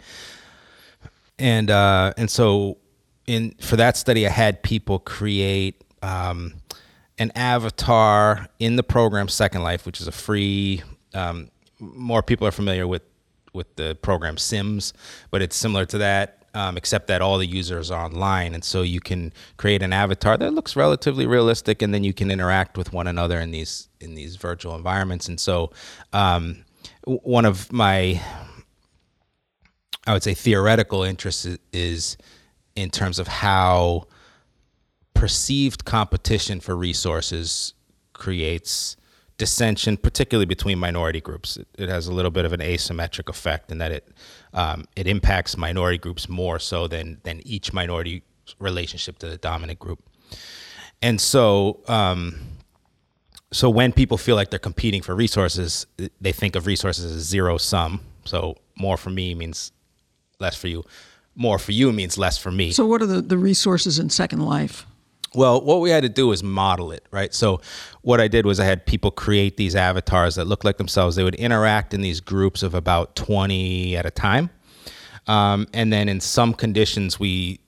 and 1.38 1.70
uh, 1.70 2.12
and 2.16 2.30
so 2.30 2.78
in 3.26 3.54
for 3.60 3.76
that 3.76 3.96
study, 3.96 4.26
I 4.26 4.30
had 4.30 4.62
people 4.62 4.98
create 4.98 5.82
um, 6.02 6.54
an 7.18 7.30
avatar 7.34 8.48
in 8.58 8.76
the 8.76 8.82
program 8.82 9.28
Second 9.28 9.62
Life, 9.62 9.86
which 9.86 10.00
is 10.00 10.08
a 10.08 10.12
free. 10.12 10.82
Um, 11.14 11.50
more 11.78 12.22
people 12.22 12.46
are 12.46 12.52
familiar 12.52 12.86
with 12.86 13.02
with 13.52 13.74
the 13.76 13.96
program 14.02 14.36
Sims, 14.38 14.92
but 15.30 15.42
it's 15.42 15.54
similar 15.54 15.84
to 15.86 15.98
that, 15.98 16.46
um, 16.54 16.76
except 16.78 17.06
that 17.08 17.20
all 17.20 17.36
the 17.36 17.46
users 17.46 17.90
are 17.90 18.04
online, 18.04 18.54
and 18.54 18.64
so 18.64 18.80
you 18.82 18.98
can 19.00 19.32
create 19.58 19.82
an 19.82 19.92
avatar 19.92 20.38
that 20.38 20.52
looks 20.54 20.74
relatively 20.74 21.26
realistic, 21.26 21.82
and 21.82 21.92
then 21.92 22.02
you 22.02 22.14
can 22.14 22.30
interact 22.30 22.78
with 22.78 22.92
one 22.92 23.06
another 23.06 23.38
in 23.38 23.50
these 23.50 23.88
in 24.00 24.14
these 24.14 24.36
virtual 24.36 24.74
environments. 24.74 25.28
And 25.28 25.38
so, 25.38 25.70
um, 26.12 26.64
one 27.04 27.44
of 27.44 27.70
my 27.72 28.20
I 30.06 30.12
would 30.12 30.22
say 30.22 30.34
theoretical 30.34 31.04
interests 31.04 31.46
i- 31.46 31.58
is 31.72 32.16
in 32.76 32.90
terms 32.90 33.18
of 33.18 33.28
how 33.28 34.06
perceived 35.14 35.84
competition 35.84 36.60
for 36.60 36.76
resources 36.76 37.74
creates 38.12 38.96
dissension, 39.38 39.96
particularly 39.96 40.46
between 40.46 40.78
minority 40.78 41.20
groups. 41.20 41.56
It, 41.56 41.66
it 41.78 41.88
has 41.88 42.06
a 42.06 42.12
little 42.12 42.30
bit 42.30 42.44
of 42.44 42.52
an 42.52 42.60
asymmetric 42.60 43.28
effect 43.28 43.70
in 43.72 43.78
that 43.78 43.92
it 43.92 44.08
um, 44.54 44.84
it 44.96 45.06
impacts 45.06 45.56
minority 45.56 45.98
groups 45.98 46.28
more 46.28 46.58
so 46.58 46.86
than 46.86 47.20
than 47.24 47.40
each 47.46 47.72
minority 47.72 48.22
relationship 48.58 49.18
to 49.18 49.28
the 49.28 49.38
dominant 49.38 49.78
group. 49.78 50.00
And 51.00 51.20
so, 51.20 51.80
um, 51.88 52.38
so 53.52 53.68
when 53.68 53.92
people 53.92 54.16
feel 54.16 54.36
like 54.36 54.50
they're 54.50 54.58
competing 54.58 55.02
for 55.02 55.14
resources, 55.14 55.86
they 56.20 56.32
think 56.32 56.54
of 56.54 56.66
resources 56.66 57.04
as 57.16 57.22
zero 57.22 57.58
sum. 57.58 58.00
So 58.24 58.56
more 58.78 58.96
for 58.96 59.10
me 59.10 59.34
means 59.34 59.72
less 60.38 60.56
for 60.56 60.68
you. 60.68 60.84
More 61.34 61.58
for 61.58 61.72
you 61.72 61.92
means 61.92 62.18
less 62.18 62.38
for 62.38 62.50
me. 62.50 62.72
So 62.72 62.86
what 62.86 63.02
are 63.02 63.06
the, 63.06 63.22
the 63.22 63.38
resources 63.38 63.98
in 63.98 64.10
Second 64.10 64.40
Life? 64.40 64.86
Well, 65.34 65.62
what 65.62 65.80
we 65.80 65.90
had 65.90 66.02
to 66.02 66.08
do 66.08 66.28
was 66.28 66.42
model 66.42 66.92
it, 66.92 67.06
right? 67.10 67.32
So, 67.32 67.62
what 68.02 68.20
I 68.20 68.28
did 68.28 68.44
was 68.44 68.60
I 68.60 68.66
had 68.66 68.84
people 68.84 69.10
create 69.10 69.56
these 69.56 69.74
avatars 69.74 70.34
that 70.34 70.44
looked 70.44 70.64
like 70.64 70.76
themselves. 70.76 71.16
They 71.16 71.24
would 71.24 71.36
interact 71.36 71.94
in 71.94 72.02
these 72.02 72.20
groups 72.20 72.62
of 72.62 72.74
about 72.74 73.16
20 73.16 73.96
at 73.96 74.04
a 74.04 74.10
time. 74.10 74.50
Um, 75.26 75.68
and 75.72 75.90
then 75.92 76.08
in 76.08 76.20
some 76.20 76.52
conditions, 76.52 77.18
we 77.18 77.60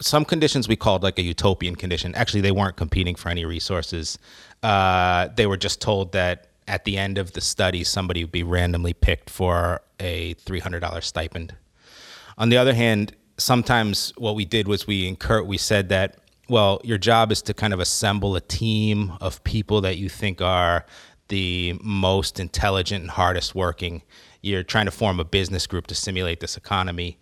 some 0.00 0.24
conditions 0.24 0.68
we 0.68 0.76
called 0.76 1.02
like 1.02 1.18
a 1.18 1.22
utopian 1.22 1.76
condition. 1.76 2.14
Actually, 2.14 2.40
they 2.40 2.50
weren't 2.50 2.76
competing 2.76 3.14
for 3.14 3.28
any 3.28 3.44
resources. 3.44 4.18
Uh, 4.62 5.28
they 5.36 5.46
were 5.46 5.56
just 5.56 5.80
told 5.80 6.12
that 6.12 6.48
at 6.66 6.84
the 6.84 6.96
end 6.96 7.18
of 7.18 7.32
the 7.32 7.40
study, 7.40 7.84
somebody 7.84 8.24
would 8.24 8.32
be 8.32 8.42
randomly 8.42 8.94
picked 8.94 9.30
for 9.30 9.80
a 10.00 10.34
$300 10.46 11.02
stipend. 11.02 11.54
On 12.38 12.48
the 12.48 12.56
other 12.56 12.74
hand, 12.74 13.14
sometimes 13.38 14.12
what 14.16 14.34
we 14.34 14.44
did 14.44 14.68
was 14.68 14.86
we 14.86 15.06
incur 15.06 15.42
we 15.42 15.58
said 15.58 15.88
that 15.90 16.18
well, 16.48 16.80
your 16.84 16.98
job 16.98 17.32
is 17.32 17.40
to 17.42 17.54
kind 17.54 17.72
of 17.72 17.80
assemble 17.80 18.36
a 18.36 18.40
team 18.40 19.12
of 19.20 19.42
people 19.44 19.80
that 19.82 19.96
you 19.96 20.08
think 20.08 20.42
are 20.42 20.84
the 21.28 21.78
most 21.82 22.38
intelligent 22.38 23.00
and 23.00 23.10
hardest 23.10 23.54
working. 23.54 24.02
You're 24.42 24.62
trying 24.64 24.84
to 24.84 24.90
form 24.90 25.18
a 25.18 25.24
business 25.24 25.66
group 25.66 25.86
to 25.86 25.94
simulate 25.94 26.40
this 26.40 26.56
economy. 26.56 27.18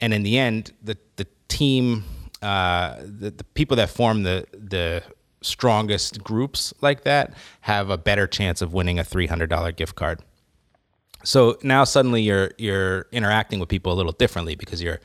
And 0.00 0.12
in 0.12 0.22
the 0.22 0.38
end, 0.38 0.72
the, 0.82 0.98
the 1.16 1.26
team, 1.48 2.04
uh, 2.42 2.96
the, 2.98 3.30
the 3.30 3.44
people 3.44 3.76
that 3.78 3.88
form 3.88 4.24
the, 4.24 4.44
the 4.52 5.02
strongest 5.40 6.22
groups 6.22 6.74
like 6.80 7.04
that 7.04 7.32
have 7.62 7.88
a 7.90 7.96
better 7.96 8.26
chance 8.26 8.60
of 8.60 8.74
winning 8.74 8.98
a 8.98 9.02
$300 9.04 9.76
gift 9.76 9.94
card. 9.94 10.20
So 11.28 11.58
now 11.62 11.84
suddenly 11.84 12.22
you're 12.22 12.52
you're 12.56 13.06
interacting 13.12 13.60
with 13.60 13.68
people 13.68 13.92
a 13.92 13.96
little 13.96 14.12
differently 14.12 14.54
because 14.54 14.82
you're 14.82 14.98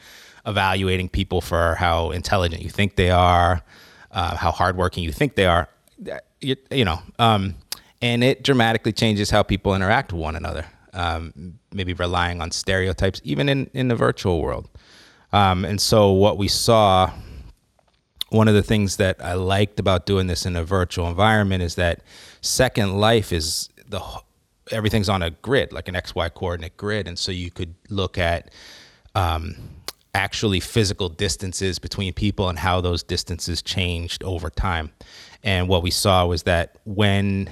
evaluating 0.45 1.09
people 1.09 1.41
for 1.41 1.75
how 1.75 2.11
intelligent 2.11 2.61
you 2.61 2.69
think 2.69 2.95
they 2.95 3.09
are, 3.09 3.61
uh, 4.09 4.37
how 4.37 4.51
hardworking 4.51 5.03
you 5.03 5.11
think 5.11 5.35
they 5.35 5.45
are, 5.45 5.67
you, 6.39 6.55
you 6.71 6.85
know, 6.85 6.99
um, 7.19 7.55
and 8.01 8.23
it 8.23 8.41
dramatically 8.41 8.93
changes 8.93 9.31
how 9.31 9.43
people 9.43 9.75
interact 9.75 10.13
with 10.13 10.21
one 10.21 10.37
another. 10.37 10.65
Um, 10.93 11.59
maybe 11.73 11.91
relying 11.91 12.39
on 12.39 12.51
stereotypes, 12.51 13.19
even 13.25 13.49
in 13.49 13.69
in 13.73 13.89
the 13.89 13.95
virtual 13.95 14.41
world. 14.41 14.69
Um, 15.33 15.65
and 15.65 15.81
so 15.81 16.13
what 16.13 16.37
we 16.37 16.47
saw, 16.47 17.11
one 18.29 18.47
of 18.47 18.53
the 18.53 18.63
things 18.63 18.95
that 18.95 19.17
I 19.21 19.33
liked 19.33 19.77
about 19.77 20.05
doing 20.05 20.27
this 20.27 20.45
in 20.45 20.55
a 20.55 20.63
virtual 20.63 21.09
environment 21.09 21.63
is 21.63 21.75
that 21.75 21.99
Second 22.39 22.97
Life 22.97 23.33
is 23.33 23.67
the 23.85 24.01
everything's 24.71 25.09
on 25.09 25.21
a 25.21 25.29
grid, 25.29 25.73
like 25.73 25.87
an 25.87 25.95
XY 25.95 26.33
coordinate 26.33 26.77
grid, 26.77 27.07
and 27.07 27.17
so 27.17 27.31
you 27.31 27.51
could 27.51 27.75
look 27.89 28.17
at 28.17 28.51
um, 29.15 29.55
actually 30.13 30.59
physical 30.59 31.09
distances 31.09 31.79
between 31.79 32.13
people 32.13 32.49
and 32.49 32.59
how 32.59 32.81
those 32.81 33.03
distances 33.03 33.61
changed 33.61 34.23
over 34.23 34.49
time. 34.49 34.91
And 35.43 35.67
what 35.67 35.83
we 35.83 35.91
saw 35.91 36.25
was 36.25 36.43
that 36.43 36.77
when 36.85 37.49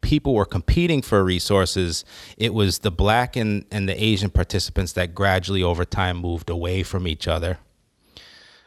people 0.00 0.34
were 0.34 0.46
competing 0.46 1.02
for 1.02 1.22
resources, 1.22 2.04
it 2.36 2.54
was 2.54 2.78
the 2.78 2.90
black 2.90 3.36
and, 3.36 3.64
and 3.70 3.88
the 3.88 4.02
Asian 4.02 4.30
participants 4.30 4.92
that 4.92 5.14
gradually 5.14 5.62
over 5.62 5.84
time 5.84 6.16
moved 6.16 6.50
away 6.50 6.82
from 6.82 7.06
each 7.06 7.28
other. 7.28 7.58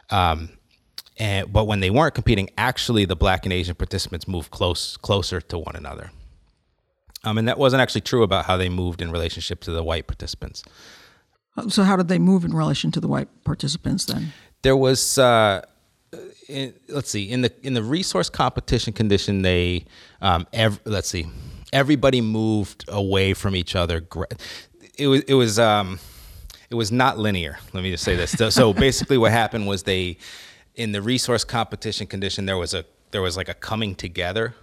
Um, 0.10 0.50
and, 1.17 1.51
but 1.51 1.65
when 1.65 1.79
they 1.79 1.89
weren't 1.89 2.13
competing, 2.13 2.50
actually 2.57 3.05
the 3.05 3.15
black 3.15 3.45
and 3.45 3.53
Asian 3.53 3.75
participants 3.75 4.27
moved 4.27 4.51
close 4.51 4.98
closer 4.98 5.41
to 5.41 5.57
one 5.57 5.75
another. 5.75 6.12
Um, 7.23 7.37
and 7.37 7.47
that 7.47 7.57
wasn't 7.57 7.81
actually 7.81 8.01
true 8.01 8.23
about 8.23 8.45
how 8.45 8.57
they 8.57 8.69
moved 8.69 9.01
in 9.01 9.11
relationship 9.11 9.61
to 9.61 9.71
the 9.71 9.83
white 9.83 10.07
participants. 10.07 10.63
So, 11.69 11.83
how 11.83 11.95
did 11.95 12.07
they 12.07 12.19
move 12.19 12.45
in 12.45 12.53
relation 12.53 12.91
to 12.91 12.99
the 12.99 13.07
white 13.07 13.27
participants 13.43 14.05
then? 14.05 14.33
There 14.61 14.77
was, 14.77 15.17
uh, 15.17 15.61
in, 16.47 16.73
let's 16.87 17.09
see, 17.09 17.29
in 17.29 17.41
the 17.41 17.53
in 17.61 17.73
the 17.73 17.83
resource 17.83 18.29
competition 18.29 18.93
condition, 18.93 19.41
they, 19.41 19.85
um, 20.21 20.47
ev- 20.53 20.79
let's 20.85 21.09
see, 21.09 21.27
everybody 21.73 22.21
moved 22.21 22.85
away 22.87 23.33
from 23.33 23.55
each 23.55 23.75
other. 23.75 24.01
It 24.97 25.07
was 25.07 25.21
it 25.21 25.33
was 25.33 25.59
um, 25.59 25.99
it 26.69 26.75
was 26.75 26.91
not 26.91 27.19
linear. 27.19 27.59
Let 27.73 27.83
me 27.83 27.91
just 27.91 28.03
say 28.03 28.15
this. 28.15 28.31
So, 28.31 28.49
so 28.49 28.73
basically, 28.87 29.17
what 29.17 29.31
happened 29.31 29.67
was 29.67 29.83
they, 29.83 30.17
in 30.75 30.93
the 30.93 31.01
resource 31.01 31.43
competition 31.43 32.07
condition, 32.07 32.45
there 32.45 32.57
was 32.57 32.73
a 32.73 32.85
there 33.11 33.21
was 33.21 33.37
like 33.37 33.49
a 33.49 33.53
coming 33.53 33.93
together. 33.93 34.55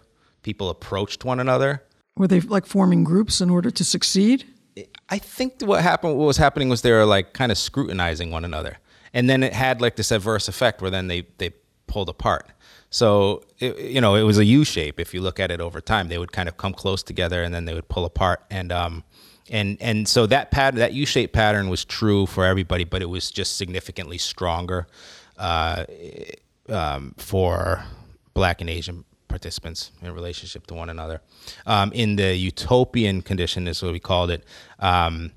People 0.43 0.71
approached 0.71 1.25
one 1.25 1.39
another. 1.39 1.83
Were 2.19 2.27
they 2.27 2.41
like 2.41 2.67
forming 2.67 3.05
groups 3.05 3.41
in 3.41 3.49
order 3.49 3.71
to 3.71 3.85
succeed? 3.85 4.45
I 5.09 5.19
think 5.19 5.63
what 5.63 5.83
happened, 5.83 6.17
what 6.19 6.27
was 6.27 6.37
happening 6.37 6.69
was 6.69 6.83
they 6.83 6.93
were 6.93 7.07
like 7.07 7.33
kind 7.33 7.51
of 7.51 7.59
scrutinizing 7.59 8.31
one 8.31 8.45
another, 8.45 8.79
and 9.15 9.31
then 9.31 9.43
it 9.43 9.53
had 9.53 9.81
like 9.81 9.97
this 9.97 10.11
adverse 10.11 10.49
effect 10.49 10.83
where 10.83 10.91
then 10.91 11.07
they 11.07 11.27
they 11.39 11.53
pulled 11.87 12.09
apart. 12.09 12.51
So 12.91 13.45
it, 13.59 13.79
you 13.79 14.01
know, 14.01 14.15
it 14.15 14.23
was 14.23 14.39
a 14.39 14.45
U 14.45 14.65
shape. 14.65 14.99
If 14.99 15.15
you 15.15 15.21
look 15.21 15.39
at 15.41 15.51
it 15.51 15.61
over 15.61 15.81
time, 15.81 16.09
they 16.09 16.19
would 16.19 16.33
kind 16.33 16.49
of 16.49 16.57
come 16.57 16.73
close 16.73 17.03
together 17.03 17.43
and 17.43 17.55
then 17.55 17.65
they 17.65 17.75
would 17.75 17.89
pull 17.89 18.05
apart. 18.05 18.45
And 18.51 18.73
um, 18.73 19.05
and 19.51 19.79
and 19.81 20.09
so 20.09 20.27
that 20.27 20.51
pattern, 20.51 20.79
that 20.81 20.93
U 20.93 21.07
shaped 21.07 21.33
pattern, 21.33 21.69
was 21.69 21.85
true 21.85 22.27
for 22.27 22.45
everybody, 22.45 22.85
but 22.85 23.03
it 23.03 23.09
was 23.09 23.31
just 23.31 23.57
significantly 23.57 24.19
stronger 24.19 24.87
uh, 25.39 25.85
um, 26.69 27.15
for 27.17 27.85
Black 28.35 28.61
and 28.61 28.71
Asian 28.71 29.05
participants 29.29 29.91
in 30.03 30.13
relationship 30.13 30.67
to 30.69 30.75
one 30.75 30.91
another. 30.91 31.21
Um, 31.67 31.93
in 31.93 32.17
the 32.17 32.35
utopian 32.35 33.23
condition, 33.23 33.69
is 33.69 33.83
what 33.83 33.93
we 33.93 34.01
called 34.01 34.31
it. 34.31 34.45
Um, 34.79 35.33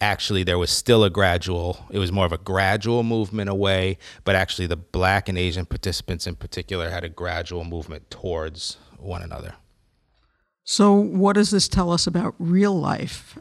actually, 0.00 0.44
there 0.44 0.58
was 0.58 0.70
still 0.70 1.04
a 1.04 1.10
gradual. 1.10 1.86
It 1.90 1.98
was 1.98 2.10
more 2.10 2.26
of 2.26 2.32
a 2.32 2.38
gradual 2.38 3.02
movement 3.02 3.50
away, 3.50 3.98
but 4.24 4.34
actually, 4.34 4.66
the 4.66 4.76
black 4.76 5.28
and 5.28 5.38
Asian 5.38 5.66
participants 5.66 6.26
in 6.26 6.36
particular 6.36 6.90
had 6.90 7.04
a 7.04 7.08
gradual 7.08 7.64
movement 7.64 8.10
towards 8.10 8.78
one 8.98 9.22
another. 9.22 9.54
So, 10.64 10.94
what 10.94 11.34
does 11.34 11.50
this 11.50 11.68
tell 11.68 11.90
us 11.90 12.06
about 12.06 12.34
real 12.38 12.78
life? 12.78 13.38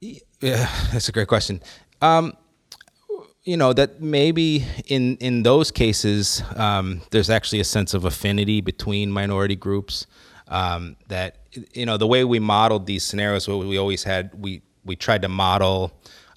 Yeah, 0.00 0.18
that's 0.92 1.08
a 1.08 1.12
great 1.12 1.28
question. 1.28 1.62
Um, 2.00 2.34
you 3.48 3.56
know 3.56 3.72
that 3.72 4.02
maybe 4.02 4.66
in 4.88 5.16
in 5.16 5.42
those 5.42 5.70
cases 5.70 6.42
um, 6.56 7.00
there's 7.10 7.30
actually 7.30 7.60
a 7.60 7.64
sense 7.64 7.94
of 7.94 8.04
affinity 8.04 8.60
between 8.60 9.10
minority 9.10 9.56
groups 9.56 10.06
um, 10.48 10.96
that 11.08 11.38
you 11.72 11.86
know 11.86 11.96
the 11.96 12.06
way 12.06 12.24
we 12.24 12.38
modeled 12.38 12.84
these 12.84 13.02
scenarios 13.02 13.48
we 13.48 13.78
always 13.78 14.04
had 14.04 14.30
we 14.38 14.60
we 14.84 14.94
tried 14.94 15.22
to 15.22 15.28
model 15.28 15.90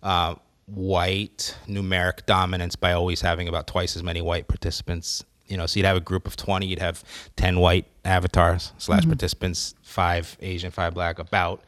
uh, 0.03 0.35
white 0.67 1.57
numeric 1.67 2.25
dominance 2.25 2.77
by 2.77 2.93
always 2.93 3.19
having 3.19 3.49
about 3.49 3.67
twice 3.67 3.97
as 3.97 4.03
many 4.03 4.21
white 4.21 4.47
participants 4.47 5.25
you 5.47 5.57
know 5.57 5.65
so 5.65 5.79
you'd 5.79 5.85
have 5.85 5.97
a 5.97 6.07
group 6.11 6.25
of 6.25 6.37
20 6.37 6.65
you'd 6.65 6.79
have 6.79 7.03
10 7.35 7.59
white 7.59 7.87
avatars 8.05 8.71
slash 8.77 9.01
mm-hmm. 9.01 9.09
participants 9.09 9.75
five 9.81 10.37
asian 10.39 10.71
five 10.71 10.93
black 10.93 11.19
about 11.19 11.61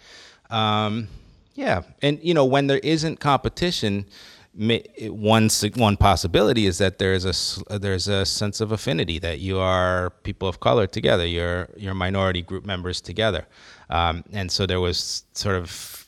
um, 0.50 1.10
yeah 1.54 1.82
and 2.02 2.18
you 2.24 2.34
know 2.34 2.46
when 2.46 2.68
there 2.68 2.80
isn't 2.80 3.20
competition 3.20 4.06
one 4.56 5.50
one 5.76 5.98
possibility 5.98 6.68
is 6.68 6.78
that 6.78 7.00
there 7.00 7.14
is 7.14 7.26
a 7.26 7.80
there's 7.80 8.08
a 8.08 8.26
sense 8.26 8.62
of 8.62 8.72
affinity 8.72 9.18
that 9.20 9.40
you 9.40 9.58
are 9.60 10.12
people 10.24 10.48
of 10.48 10.60
color 10.60 10.86
together, 10.86 11.26
you're 11.26 11.70
you're 11.76 11.96
minority 11.96 12.42
group 12.42 12.66
members 12.66 13.02
together, 13.02 13.48
um, 13.90 14.24
and 14.32 14.52
so 14.52 14.66
there 14.66 14.80
was 14.80 15.24
sort 15.34 15.56
of 15.56 16.08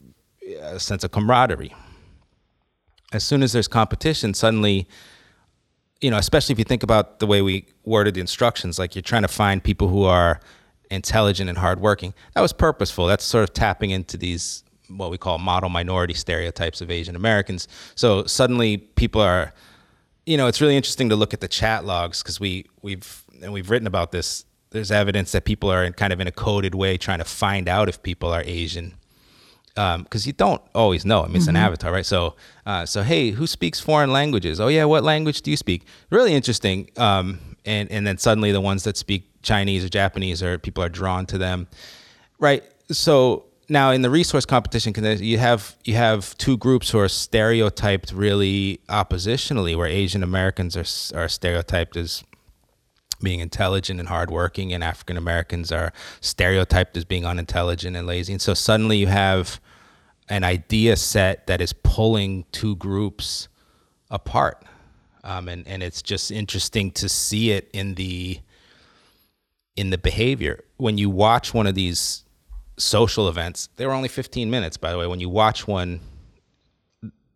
a 0.62 0.80
sense 0.80 1.04
of 1.04 1.12
camaraderie. 1.12 1.74
As 3.12 3.24
soon 3.24 3.42
as 3.42 3.54
there's 3.54 3.68
competition, 3.68 4.34
suddenly, 4.34 4.88
you 6.02 6.12
know, 6.12 6.18
especially 6.18 6.54
if 6.54 6.60
you 6.60 6.66
think 6.66 6.84
about 6.84 7.20
the 7.20 7.26
way 7.26 7.42
we 7.42 7.66
worded 7.84 8.14
the 8.14 8.22
instructions, 8.22 8.78
like 8.78 8.94
you're 8.94 9.02
trying 9.02 9.24
to 9.24 9.28
find 9.28 9.64
people 9.64 9.88
who 9.88 10.04
are 10.04 10.40
intelligent 10.92 11.50
and 11.50 11.58
hardworking. 11.58 12.14
That 12.34 12.42
was 12.42 12.54
purposeful. 12.54 13.08
That's 13.08 13.24
sort 13.24 13.44
of 13.44 13.54
tapping 13.54 13.90
into 13.90 14.18
these 14.18 14.65
what 14.90 15.12
we 15.12 15.18
call 15.18 15.38
model 15.38 15.70
minority 15.70 16.14
stereotypes 16.14 16.82
of 16.82 16.92
Asian 16.92 17.16
Americans. 17.16 17.68
So 17.96 18.26
suddenly 18.26 18.78
people 18.78 19.22
are, 19.22 19.54
you 20.26 20.38
know, 20.38 20.48
it's 20.48 20.62
really 20.62 20.76
interesting 20.76 21.10
to 21.10 21.16
look 21.16 21.34
at 21.34 21.42
the 21.42 21.48
chat 21.48 21.86
logs 21.86 22.22
because 22.22 22.40
we 22.40 22.66
we've 22.82 23.24
and 23.42 23.54
we've 23.54 23.70
written 23.70 23.88
about 23.88 24.12
this. 24.12 24.46
There's 24.72 24.92
evidence 24.92 25.32
that 25.32 25.46
people 25.46 25.72
are 25.72 25.84
in 25.84 25.94
kind 25.94 26.12
of 26.12 26.20
in 26.20 26.28
a 26.28 26.32
coded 26.32 26.76
way 26.76 26.98
trying 26.98 27.20
to 27.20 27.26
find 27.26 27.70
out 27.70 27.88
if 27.88 28.04
people 28.04 28.30
are 28.30 28.44
Asian 28.46 28.96
because 29.76 30.26
um, 30.26 30.28
you 30.28 30.32
don't 30.32 30.62
always 30.74 31.04
know. 31.04 31.24
I 31.24 31.28
mean, 31.28 31.36
it's 31.36 31.48
mm-hmm. 31.48 31.58
an 31.58 31.62
avatar, 31.62 31.92
right? 31.92 32.06
So, 32.06 32.36
uh, 32.66 32.86
so 32.86 33.04
hey, 33.04 33.32
who 33.32 33.46
speaks 33.46 33.78
foreign 33.80 34.12
languages? 34.14 34.62
Oh 34.62 34.70
yeah, 34.70 34.86
what 34.86 35.04
language 35.04 35.42
do 35.42 35.52
you 35.52 35.58
speak? 35.58 35.86
Really 36.10 36.34
interesting. 36.34 36.90
Um, 36.96 37.40
and 37.66 37.92
and 37.92 38.08
then 38.08 38.18
suddenly 38.18 38.54
the 38.54 38.62
ones 38.62 38.84
that 38.86 38.96
speak 38.96 39.30
Chinese 39.42 39.84
or 39.84 39.90
Japanese 39.90 40.42
or 40.42 40.58
people 40.58 40.82
are 40.82 40.90
drawn 40.90 41.26
to 41.26 41.38
them, 41.38 41.68
right? 42.40 42.64
So 42.90 43.46
now 43.70 43.92
in 43.92 44.02
the 44.02 44.10
resource 44.10 44.46
competition 44.46 44.94
you 45.20 45.38
have 45.38 45.76
you 45.84 45.96
have 45.96 46.38
two 46.38 46.58
groups 46.58 46.90
who 46.90 47.00
are 47.00 47.10
stereotyped 47.10 48.12
really 48.12 48.80
oppositionally 48.90 49.76
where 49.76 49.88
asian 49.88 50.24
americans 50.24 50.76
are, 50.78 51.20
are 51.20 51.28
stereotyped 51.28 51.98
as 51.98 52.24
being 53.24 53.40
intelligent 53.40 54.00
and 54.00 54.10
hardworking 54.10 54.74
and 54.74 54.84
african 54.84 55.18
americans 55.18 55.72
are 55.72 55.92
stereotyped 56.22 56.98
as 56.98 57.06
being 57.06 57.26
unintelligent 57.26 57.96
and 57.96 58.06
lazy. 58.08 58.34
And 58.34 58.42
so 58.42 58.54
suddenly 58.54 58.98
you 58.98 59.08
have 59.08 59.62
an 60.28 60.44
idea 60.44 60.96
set 60.96 61.48
that 61.48 61.62
is 61.62 61.72
pulling 61.72 62.46
two 62.52 62.76
groups 62.76 63.48
apart. 64.10 64.64
Um, 65.24 65.48
and, 65.48 65.68
and 65.68 65.82
it's 65.82 66.02
just 66.02 66.32
interesting 66.32 66.92
to 66.92 67.10
see 67.10 67.52
it 67.52 67.70
in 67.74 67.96
the 67.96 68.40
in 69.76 69.90
the 69.90 69.98
behavior. 69.98 70.64
When 70.78 70.98
you 70.98 71.10
watch 71.10 71.54
one 71.54 71.68
of 71.68 71.76
these 71.76 72.25
social 72.78 73.28
events. 73.28 73.70
They 73.76 73.86
were 73.86 73.94
only 73.94 74.10
15 74.10 74.50
minutes, 74.50 74.78
by 74.78 74.92
the 74.92 74.98
way. 74.98 75.08
When 75.08 75.20
you 75.20 75.30
watch 75.30 75.68
one, 75.68 76.00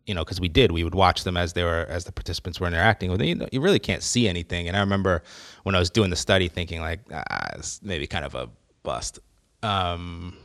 you 0.06 0.14
know, 0.14 0.24
because 0.24 0.40
we 0.40 0.48
did, 0.48 0.72
we 0.72 0.84
would 0.84 0.94
watch 0.94 1.24
them 1.24 1.36
as 1.36 1.52
they 1.52 1.62
were 1.62 1.86
as 1.88 2.04
the 2.04 2.12
participants 2.12 2.60
were 2.60 2.66
interacting 2.66 3.10
with. 3.10 3.22
You, 3.22 3.34
know, 3.36 3.48
you 3.52 3.60
really 3.60 3.78
can't 3.78 4.02
see 4.02 4.28
anything. 4.28 4.68
And 4.68 4.76
I 4.76 4.80
remember 4.80 5.22
when 5.62 5.74
I 5.74 5.78
was 5.78 5.90
doing 5.90 6.10
the 6.10 6.16
study, 6.16 6.48
thinking 6.48 6.80
like, 6.80 7.00
ah, 7.12 7.50
it's 7.54 7.80
maybe 7.82 8.06
kind 8.06 8.24
of 8.24 8.34
a 8.34 8.48
bust. 8.82 9.18
Um, 9.62 10.36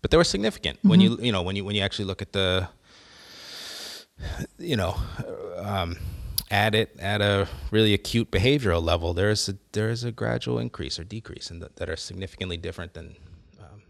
but 0.00 0.10
they 0.10 0.16
were 0.16 0.24
significant 0.24 0.78
mm-hmm. 0.78 0.88
when 0.88 1.00
you 1.00 1.18
you 1.20 1.32
know 1.32 1.42
when 1.42 1.56
you 1.56 1.64
when 1.64 1.74
you 1.74 1.82
actually 1.82 2.04
look 2.04 2.22
at 2.22 2.32
the 2.32 2.68
you 4.58 4.76
know 4.76 4.96
um, 5.56 5.96
at 6.50 6.74
it 6.74 6.96
at 6.98 7.20
a 7.20 7.48
really 7.70 7.94
acute 7.94 8.30
behavioral 8.30 8.82
level 8.82 9.12
there's 9.12 9.48
a 9.48 9.56
there's 9.72 10.04
a 10.04 10.12
gradual 10.12 10.58
increase 10.58 10.98
or 10.98 11.04
decrease 11.04 11.50
in 11.50 11.58
the, 11.60 11.70
that 11.76 11.88
are 11.88 11.96
significantly 11.96 12.56
different 12.56 12.94
than 12.94 13.16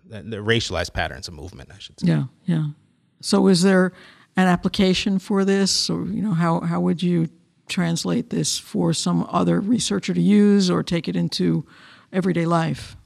the 0.09 0.38
racialized 0.38 0.92
patterns 0.92 1.29
of 1.29 1.35
movement 1.35 1.71
I 1.73 1.79
should 1.79 2.01
say. 2.01 2.09
Yeah 2.09 2.25
yeah. 2.44 2.68
So 3.21 3.49
is 3.49 3.62
there 3.62 3.92
an 4.37 4.47
application 4.47 5.18
for 5.18 5.44
this? 5.44 5.90
Or 5.90 6.05
you 6.07 6.23
know 6.23 6.35
how 6.35 6.61
how 6.61 6.81
would 6.81 7.03
you 7.03 7.29
translate 7.68 8.31
this 8.31 8.59
for 8.59 8.92
some 8.92 9.27
other 9.31 9.61
researcher 9.61 10.14
to 10.14 10.21
use 10.21 10.71
or 10.71 10.83
take 10.83 11.09
it 11.09 11.16
into 11.16 11.66
everyday 12.12 12.47
life? 12.47 12.97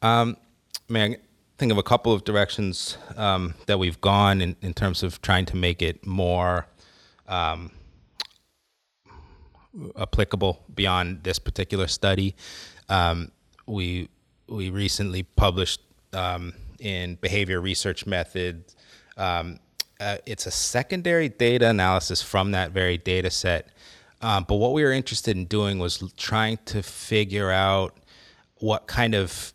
Um, 0.00 0.36
man, 0.88 1.16
think 1.58 1.72
of 1.72 1.78
a 1.78 1.82
couple 1.82 2.12
of 2.12 2.24
directions 2.24 2.96
um, 3.16 3.54
that 3.66 3.78
we've 3.78 4.00
gone 4.00 4.40
in, 4.40 4.56
in 4.62 4.74
terms 4.74 5.02
of 5.02 5.20
trying 5.22 5.46
to 5.46 5.56
make 5.56 5.82
it 5.82 6.06
more 6.06 6.66
um, 7.28 7.70
applicable 9.98 10.64
beyond 10.74 11.24
this 11.24 11.38
particular 11.38 11.86
study. 11.86 12.34
Um, 12.88 13.30
we 13.66 14.08
we 14.48 14.70
recently 14.70 15.22
published 15.22 15.80
um, 16.12 16.52
in 16.78 17.16
Behavior 17.16 17.60
Research 17.60 18.06
Methods. 18.06 18.76
Um, 19.16 19.58
uh, 20.00 20.18
it's 20.26 20.46
a 20.46 20.50
secondary 20.50 21.28
data 21.28 21.68
analysis 21.68 22.22
from 22.22 22.50
that 22.52 22.72
very 22.72 22.98
data 22.98 23.30
set. 23.30 23.68
Um, 24.20 24.44
but 24.48 24.56
what 24.56 24.72
we 24.72 24.82
were 24.82 24.92
interested 24.92 25.36
in 25.36 25.44
doing 25.44 25.78
was 25.78 26.02
trying 26.16 26.58
to 26.66 26.82
figure 26.82 27.50
out 27.50 27.98
what 28.56 28.86
kind 28.86 29.14
of 29.14 29.52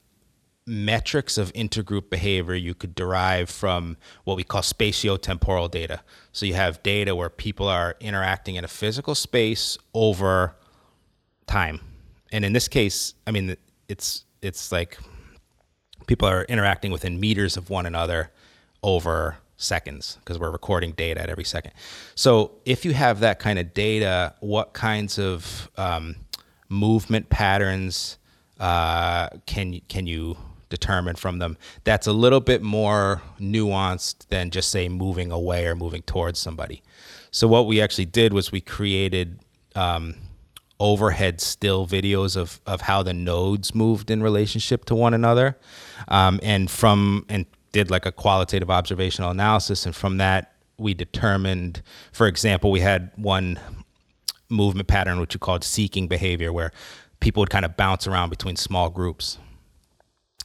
metrics 0.66 1.38
of 1.38 1.52
intergroup 1.54 2.10
behavior 2.12 2.54
you 2.54 2.76
could 2.76 2.94
derive 2.94 3.50
from 3.50 3.98
what 4.24 4.38
we 4.38 4.44
call 4.44 4.62
spatiotemporal 4.62 5.70
data. 5.70 6.02
So 6.32 6.46
you 6.46 6.54
have 6.54 6.84
data 6.84 7.16
where 7.16 7.30
people 7.30 7.68
are 7.68 7.96
interacting 8.00 8.56
in 8.56 8.64
a 8.64 8.68
physical 8.68 9.16
space 9.16 9.80
over 9.96 10.56
time. 11.48 11.80
And 12.32 12.46
in 12.46 12.54
this 12.54 12.68
case, 12.68 13.16
I 13.26 13.32
mean 13.32 13.58
it's 13.88 14.26
it's 14.42 14.72
like 14.72 14.98
people 16.08 16.28
are 16.28 16.44
interacting 16.46 16.92
within 16.92 17.20
meters 17.20 17.58
of 17.58 17.70
one 17.70 17.86
another 17.86 18.32
over 18.82 19.38
seconds 19.58 20.18
because 20.20 20.40
we're 20.40 20.50
recording 20.50 20.94
data 20.94 21.22
at 21.22 21.30
every 21.30 21.44
second. 21.44 21.72
So 22.16 22.52
if 22.66 22.86
you 22.86 22.94
have 22.94 23.20
that 23.20 23.40
kind 23.40 23.60
of 23.60 23.74
data, 23.74 24.34
what 24.40 24.74
kinds 24.74 25.20
of 25.20 25.70
um, 25.78 26.16
movement 26.70 27.30
patterns 27.30 28.18
uh, 28.60 29.30
can 29.46 29.80
can 29.88 30.08
you 30.08 30.38
determine 30.70 31.16
from 31.16 31.40
them 31.40 31.58
that's 31.84 32.06
a 32.06 32.14
little 32.14 32.40
bit 32.40 32.62
more 32.62 33.22
nuanced 33.40 34.28
than 34.28 34.52
just 34.52 34.70
say 34.70 34.88
moving 34.88 35.32
away 35.32 35.66
or 35.66 35.76
moving 35.76 36.02
towards 36.04 36.40
somebody. 36.40 36.84
So 37.32 37.48
what 37.48 37.66
we 37.68 37.82
actually 37.82 38.06
did 38.06 38.34
was 38.34 38.52
we 38.52 38.62
created 38.62 39.40
um, 39.76 40.16
overhead 40.80 41.42
still 41.42 41.86
videos 41.86 42.38
of 42.38 42.62
of 42.66 42.82
how 42.82 43.04
the 43.04 43.14
nodes 43.14 43.76
moved 43.76 44.10
in 44.10 44.24
relationship 44.24 44.86
to 44.86 44.96
one 44.96 45.14
another, 45.14 45.58
um, 46.08 46.40
and 46.44 46.70
from 46.70 47.26
and 47.30 47.46
did 47.72 47.92
like 47.92 48.06
a 48.06 48.12
qualitative 48.12 48.70
observational 48.70 49.30
analysis, 49.30 49.86
and 49.86 49.96
from 49.96 50.18
that 50.18 50.54
we 50.78 50.94
determined, 50.94 51.82
for 52.12 52.28
example, 52.28 52.72
we 52.72 52.80
had 52.80 53.12
one 53.16 53.60
movement 54.50 54.88
pattern 54.88 55.20
which 55.20 55.36
we 55.36 55.40
called 55.40 55.64
seeking 55.64 56.08
behavior, 56.08 56.52
where 56.52 56.72
people 57.20 57.42
would 57.42 57.50
kind 57.50 57.66
of 57.66 57.78
bounce 57.78 58.08
around 58.08 58.30
between 58.30 58.56
small 58.56 58.90
groups. 58.90 59.38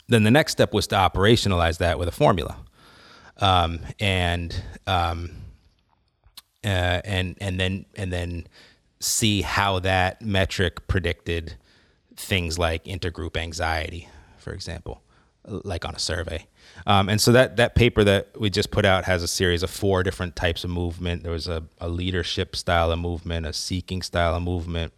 Then 0.09 0.25
the 0.25 0.31
next 0.31 0.53
step 0.53 0.75
was 0.75 0.87
to 0.89 0.97
operationalize 0.97 1.79
that 1.79 1.99
with 1.99 2.09
a 2.09 2.13
formula, 2.13 2.59
um, 3.39 3.81
and 3.99 4.55
um, 4.87 5.31
uh, 6.63 7.01
and 7.05 7.37
and 7.41 7.59
then 7.59 7.87
and 7.97 8.13
then 8.13 8.47
see 9.05 9.43
how 9.43 9.79
that 9.81 10.23
metric 10.23 10.87
predicted 10.89 11.55
things 12.17 12.59
like 12.59 12.85
intergroup 12.85 13.37
anxiety, 13.37 14.09
for 14.39 14.53
example, 14.53 15.03
like 15.47 15.85
on 15.85 15.95
a 15.95 15.99
survey. 15.99 16.47
Um, 16.87 17.09
and 17.09 17.21
so 17.21 17.33
that 17.33 17.57
that 17.57 17.75
paper 17.75 18.05
that 18.05 18.39
we 18.39 18.51
just 18.51 18.71
put 18.71 18.85
out 18.85 19.05
has 19.05 19.23
a 19.23 19.29
series 19.29 19.63
of 19.63 19.71
four 19.71 20.03
different 20.03 20.37
types 20.37 20.65
of 20.65 20.71
movement. 20.71 21.23
There 21.23 21.33
was 21.33 21.49
a, 21.49 21.65
a 21.81 21.89
leadership 21.89 22.57
style 22.57 22.91
of 22.91 22.99
movement, 22.99 23.47
a 23.47 23.53
seeking 23.53 24.03
style 24.03 24.35
of 24.35 24.43
movement, 24.43 24.93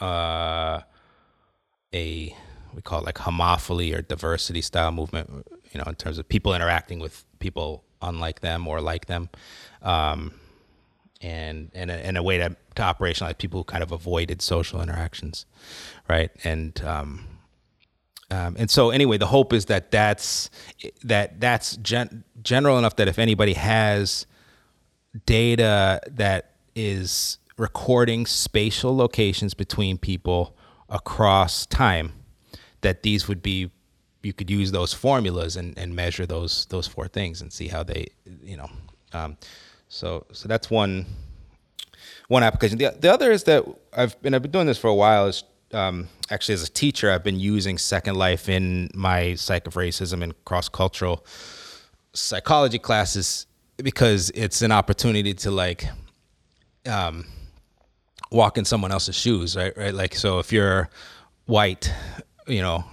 uh, 0.00 0.80
a 1.94 2.36
we 2.74 2.82
call 2.82 3.00
it 3.00 3.06
like 3.06 3.16
homophily 3.16 3.94
or 3.94 4.02
diversity 4.02 4.62
style 4.62 4.90
movement, 4.90 5.46
you 5.72 5.78
know, 5.78 5.84
in 5.86 5.94
terms 5.94 6.18
of 6.18 6.28
people 6.28 6.54
interacting 6.54 6.98
with 6.98 7.24
people 7.38 7.84
unlike 8.00 8.40
them 8.40 8.66
or 8.66 8.80
like 8.80 9.06
them. 9.06 9.28
Um, 9.82 10.32
and 11.22 11.70
and 11.74 11.90
a, 11.90 11.94
and 11.94 12.18
a 12.18 12.22
way 12.22 12.38
to, 12.38 12.56
to 12.74 12.82
operationalize 12.82 13.38
people 13.38 13.60
who 13.60 13.64
kind 13.64 13.82
of 13.82 13.92
avoided 13.92 14.42
social 14.42 14.82
interactions, 14.82 15.46
right? 16.08 16.30
And 16.44 16.82
um, 16.84 17.26
um, 18.30 18.56
and 18.58 18.70
so 18.70 18.90
anyway, 18.90 19.18
the 19.18 19.26
hope 19.26 19.52
is 19.52 19.66
that 19.66 19.90
that's 19.90 20.50
that 21.04 21.40
that's 21.40 21.76
gen- 21.76 22.24
general 22.42 22.78
enough 22.78 22.96
that 22.96 23.08
if 23.08 23.18
anybody 23.18 23.52
has 23.52 24.26
data 25.26 26.00
that 26.10 26.52
is 26.74 27.38
recording 27.58 28.24
spatial 28.24 28.96
locations 28.96 29.54
between 29.54 29.98
people 29.98 30.56
across 30.88 31.66
time, 31.66 32.12
that 32.80 33.02
these 33.02 33.28
would 33.28 33.42
be 33.42 33.70
you 34.22 34.32
could 34.32 34.50
use 34.50 34.72
those 34.72 34.92
formulas 34.92 35.56
and, 35.56 35.76
and 35.76 35.94
measure 35.94 36.24
those 36.24 36.66
those 36.66 36.86
four 36.86 37.08
things 37.08 37.42
and 37.42 37.52
see 37.52 37.68
how 37.68 37.82
they 37.82 38.06
you 38.42 38.56
know 38.56 38.70
um, 39.12 39.36
so 39.92 40.24
so 40.32 40.48
that's 40.48 40.70
one 40.70 41.04
one 42.28 42.42
application. 42.42 42.78
The, 42.78 42.96
the 42.98 43.12
other 43.12 43.30
is 43.30 43.44
that 43.44 43.62
I've 43.92 44.20
been 44.22 44.32
I've 44.32 44.40
been 44.40 44.50
doing 44.50 44.66
this 44.66 44.78
for 44.78 44.88
a 44.88 44.94
while. 44.94 45.26
Is 45.26 45.44
um, 45.74 46.08
actually 46.30 46.54
as 46.54 46.62
a 46.62 46.70
teacher 46.70 47.10
I've 47.10 47.22
been 47.22 47.38
using 47.38 47.76
Second 47.76 48.16
Life 48.16 48.48
in 48.48 48.90
my 48.94 49.34
psych 49.34 49.66
of 49.66 49.74
racism 49.74 50.22
and 50.22 50.32
cross 50.46 50.70
cultural 50.70 51.26
psychology 52.14 52.78
classes 52.78 53.46
because 53.76 54.30
it's 54.34 54.62
an 54.62 54.72
opportunity 54.72 55.34
to 55.34 55.50
like 55.50 55.86
um, 56.86 57.26
walk 58.30 58.56
in 58.56 58.64
someone 58.64 58.92
else's 58.92 59.14
shoes 59.14 59.56
right 59.56 59.76
right? 59.76 59.94
Like 59.94 60.14
so 60.14 60.38
if 60.38 60.52
you're 60.52 60.88
white 61.44 61.92
you 62.46 62.62
know, 62.62 62.84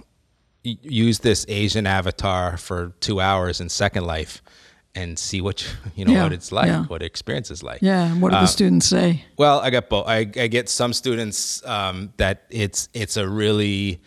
use 0.62 1.20
this 1.20 1.46
Asian 1.48 1.86
avatar 1.86 2.58
for 2.58 2.92
two 3.00 3.20
hours 3.20 3.60
in 3.60 3.70
Second 3.70 4.04
Life 4.04 4.42
and 4.94 5.18
see 5.18 5.40
what 5.40 5.62
you, 5.62 5.68
you 5.96 6.04
know 6.04 6.12
yeah, 6.12 6.22
what 6.24 6.32
it's 6.32 6.52
like, 6.52 6.66
yeah. 6.66 6.84
what 6.84 7.02
experience 7.02 7.50
is 7.50 7.62
like. 7.62 7.82
Yeah, 7.82 8.12
and 8.12 8.22
what 8.22 8.30
do 8.30 8.36
um, 8.36 8.44
the 8.44 8.48
students 8.48 8.86
say? 8.86 9.24
Well, 9.36 9.60
I 9.60 9.70
got 9.70 9.88
both. 9.88 10.06
I, 10.06 10.18
I 10.18 10.46
get 10.46 10.68
some 10.68 10.92
students 10.92 11.64
um, 11.66 12.12
that 12.16 12.44
it's 12.50 12.88
it's 12.94 13.16
a 13.16 13.28
really 13.28 14.00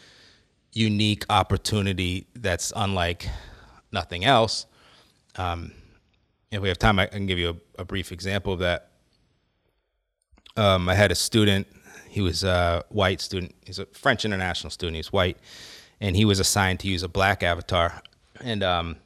unique 0.74 1.26
opportunity 1.30 2.28
that's 2.36 2.74
unlike 2.76 3.28
nothing 3.92 4.26
else. 4.26 4.66
Um, 5.36 5.72
if 6.52 6.62
we 6.62 6.68
have 6.68 6.78
time, 6.78 7.00
I 7.00 7.08
can 7.08 7.26
give 7.26 7.40
you 7.40 7.50
a, 7.78 7.82
a 7.82 7.86
brief 7.86 8.12
example 8.12 8.54
of 8.54 8.60
that. 8.60 8.90
Um, 10.56 10.88
I 10.88 10.94
had 10.94 11.12
a 11.12 11.16
student 11.16 11.66
he 12.14 12.22
was 12.22 12.44
a 12.44 12.84
white 12.90 13.22
student. 13.22 13.56
He's 13.66 13.80
a 13.80 13.88
French 13.88 14.24
international 14.24 14.70
student. 14.70 14.98
He's 14.98 15.12
white, 15.12 15.36
and 16.00 16.16
he 16.16 16.26
was 16.26 16.40
assigned 16.40 16.80
to 16.82 16.88
use 16.88 17.02
a 17.02 17.08
black 17.08 17.42
avatar. 17.42 18.04
And 18.40 18.62
um, 18.62 18.98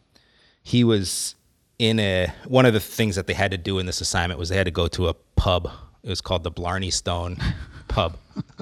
he 0.62 0.84
was 0.84 1.36
in 1.80 2.00
a 2.00 2.34
one 2.46 2.66
of 2.66 2.74
the 2.74 2.80
things 2.80 3.16
that 3.16 3.28
they 3.28 3.34
had 3.34 3.52
to 3.52 3.58
do 3.58 3.80
in 3.80 3.86
this 3.86 4.02
assignment 4.02 4.40
was 4.40 4.50
they 4.50 4.58
had 4.58 4.66
to 4.66 4.72
go 4.72 4.88
to 4.88 5.08
a 5.08 5.14
pub. 5.14 5.70
It 6.04 6.10
was 6.10 6.22
called 6.22 6.44
the 6.44 6.52
Blarney 6.52 6.92
Stone 6.92 7.38
pub. 7.88 8.18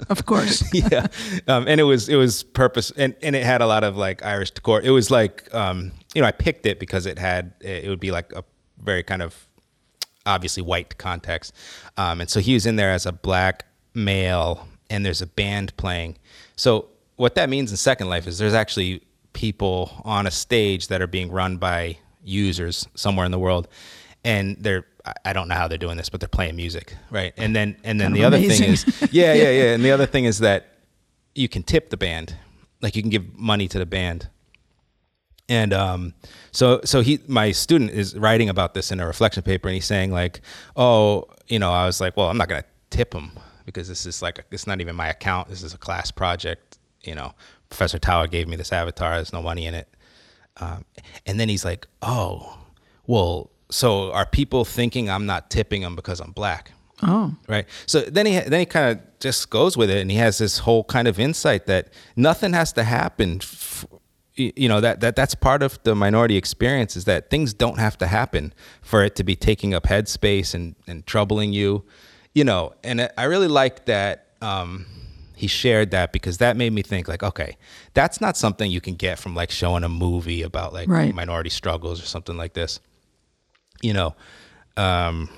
Of 0.09 0.25
course. 0.25 0.63
yeah. 0.73 1.07
Um, 1.47 1.67
and 1.67 1.79
it 1.79 1.83
was 1.83 2.09
it 2.09 2.15
was 2.15 2.43
purpose 2.43 2.91
and, 2.91 3.15
and 3.21 3.35
it 3.35 3.43
had 3.43 3.61
a 3.61 3.67
lot 3.67 3.83
of 3.83 3.95
like 3.95 4.23
Irish 4.23 4.51
decor. 4.51 4.81
It 4.81 4.91
was 4.91 5.11
like 5.11 5.53
um, 5.53 5.91
you 6.13 6.21
know, 6.21 6.27
I 6.27 6.31
picked 6.31 6.65
it 6.65 6.79
because 6.79 7.05
it 7.05 7.17
had 7.17 7.53
it 7.61 7.87
would 7.87 7.99
be 7.99 8.11
like 8.11 8.31
a 8.33 8.43
very 8.81 9.03
kind 9.03 9.21
of 9.21 9.47
obviously 10.25 10.63
white 10.63 10.97
context. 10.97 11.53
Um, 11.97 12.21
and 12.21 12.29
so 12.29 12.39
he 12.39 12.53
was 12.53 12.65
in 12.65 12.75
there 12.75 12.91
as 12.91 13.05
a 13.05 13.11
black 13.11 13.65
male 13.93 14.67
and 14.89 15.05
there's 15.05 15.21
a 15.21 15.27
band 15.27 15.75
playing. 15.77 16.17
So 16.55 16.89
what 17.15 17.35
that 17.35 17.49
means 17.49 17.71
in 17.71 17.77
Second 17.77 18.09
Life 18.09 18.27
is 18.27 18.37
there's 18.37 18.53
actually 18.53 19.03
people 19.33 20.01
on 20.03 20.27
a 20.27 20.31
stage 20.31 20.87
that 20.87 21.01
are 21.01 21.07
being 21.07 21.31
run 21.31 21.57
by 21.57 21.97
users 22.25 22.87
somewhere 22.95 23.25
in 23.25 23.31
the 23.31 23.39
world 23.39 23.69
and 24.25 24.57
they're 24.59 24.85
I 25.23 25.33
don't 25.33 25.47
know 25.47 25.55
how 25.55 25.67
they're 25.67 25.77
doing 25.77 25.97
this, 25.97 26.09
but 26.09 26.19
they're 26.19 26.27
playing 26.27 26.55
music, 26.55 26.95
right? 27.11 27.31
And 27.37 27.55
then 27.55 27.77
and 27.83 28.01
then 28.01 28.07
kind 28.07 28.15
the 28.15 28.23
other 28.25 28.37
amazing. 28.37 28.75
thing 28.75 28.93
is 29.03 29.09
yeah, 29.13 29.33
yeah, 29.33 29.51
yeah. 29.51 29.73
And 29.75 29.85
the 29.85 29.91
other 29.91 30.07
thing 30.07 30.25
is 30.25 30.39
that 30.39 30.79
you 31.35 31.47
can 31.47 31.63
tip 31.63 31.91
the 31.91 31.97
band. 31.97 32.35
Like 32.81 32.95
you 32.95 33.03
can 33.03 33.11
give 33.11 33.37
money 33.37 33.67
to 33.67 33.79
the 33.79 33.85
band. 33.85 34.29
And 35.47 35.73
um, 35.73 36.15
so 36.51 36.81
so 36.83 37.01
he 37.01 37.19
my 37.27 37.51
student 37.51 37.91
is 37.91 38.17
writing 38.17 38.49
about 38.49 38.73
this 38.73 38.91
in 38.91 38.99
a 38.99 39.05
reflection 39.05 39.43
paper, 39.43 39.67
and 39.67 39.75
he's 39.75 39.85
saying 39.85 40.11
like, 40.11 40.41
oh, 40.75 41.25
you 41.47 41.59
know, 41.59 41.71
I 41.71 41.85
was 41.85 42.01
like, 42.01 42.17
well, 42.17 42.29
I'm 42.29 42.37
not 42.37 42.49
gonna 42.49 42.65
tip 42.89 43.13
him 43.13 43.31
because 43.63 43.87
this 43.87 44.07
is 44.07 44.23
like 44.23 44.43
it's 44.49 44.65
not 44.65 44.81
even 44.81 44.95
my 44.95 45.07
account. 45.07 45.49
This 45.49 45.61
is 45.61 45.75
a 45.75 45.77
class 45.77 46.09
project. 46.09 46.79
You 47.03 47.13
know, 47.13 47.33
Professor 47.69 47.99
Tawa 47.99 48.27
gave 48.27 48.47
me 48.47 48.55
this 48.55 48.73
avatar. 48.73 49.17
There's 49.17 49.33
no 49.33 49.43
money 49.43 49.67
in 49.67 49.75
it. 49.75 49.87
Um, 50.59 50.85
and 51.25 51.39
then 51.39 51.49
he's 51.49 51.65
like, 51.65 51.87
oh, 52.01 52.59
well, 53.07 53.49
so 53.69 54.11
are 54.11 54.25
people 54.25 54.65
thinking 54.65 55.09
I'm 55.09 55.25
not 55.25 55.49
tipping 55.49 55.81
them 55.81 55.95
because 55.95 56.19
I'm 56.19 56.31
black? 56.31 56.71
Oh, 57.03 57.35
right. 57.47 57.65
So 57.85 58.01
then 58.01 58.25
he 58.25 58.39
then 58.39 58.61
he 58.61 58.65
kind 58.65 58.97
of 58.97 59.19
just 59.19 59.49
goes 59.49 59.75
with 59.75 59.89
it, 59.89 59.97
and 59.97 60.09
he 60.09 60.17
has 60.17 60.37
this 60.37 60.59
whole 60.59 60.83
kind 60.85 61.07
of 61.07 61.19
insight 61.19 61.65
that 61.65 61.89
nothing 62.15 62.53
has 62.53 62.71
to 62.73 62.83
happen. 62.83 63.39
F- 63.41 63.85
you 64.37 64.67
know 64.67 64.81
that 64.81 64.99
that 64.99 65.15
that's 65.15 65.33
part 65.35 65.63
of 65.63 65.81
the 65.83 65.95
minority 65.95 66.35
experience 66.35 66.97
is 66.97 67.05
that 67.05 67.29
things 67.29 67.53
don't 67.53 67.79
have 67.79 67.97
to 67.97 68.07
happen 68.07 68.53
for 68.81 69.01
it 69.03 69.15
to 69.15 69.23
be 69.23 69.35
taking 69.35 69.73
up 69.73 69.83
headspace 69.83 70.53
and 70.53 70.75
and 70.87 71.05
troubling 71.05 71.53
you, 71.53 71.83
you 72.33 72.43
know. 72.43 72.73
And 72.83 73.09
I 73.17 73.23
really 73.25 73.47
like 73.47 73.85
that. 73.85 74.27
Um, 74.41 74.85
he 75.35 75.47
shared 75.47 75.91
that 75.91 76.11
because 76.13 76.37
that 76.37 76.55
made 76.57 76.71
me 76.73 76.81
think 76.81 77.07
like 77.07 77.23
okay 77.23 77.57
that's 77.93 78.19
not 78.21 78.35
something 78.37 78.69
you 78.71 78.81
can 78.81 78.95
get 78.95 79.19
from 79.19 79.35
like 79.35 79.51
showing 79.51 79.83
a 79.83 79.89
movie 79.89 80.41
about 80.41 80.73
like 80.73 80.87
Right. 80.89 81.13
minority 81.13 81.49
struggles 81.49 82.01
or 82.01 82.05
something 82.05 82.37
like 82.37 82.53
this. 82.53 82.79
You 83.81 83.93
know 83.93 84.15
um 84.77 85.29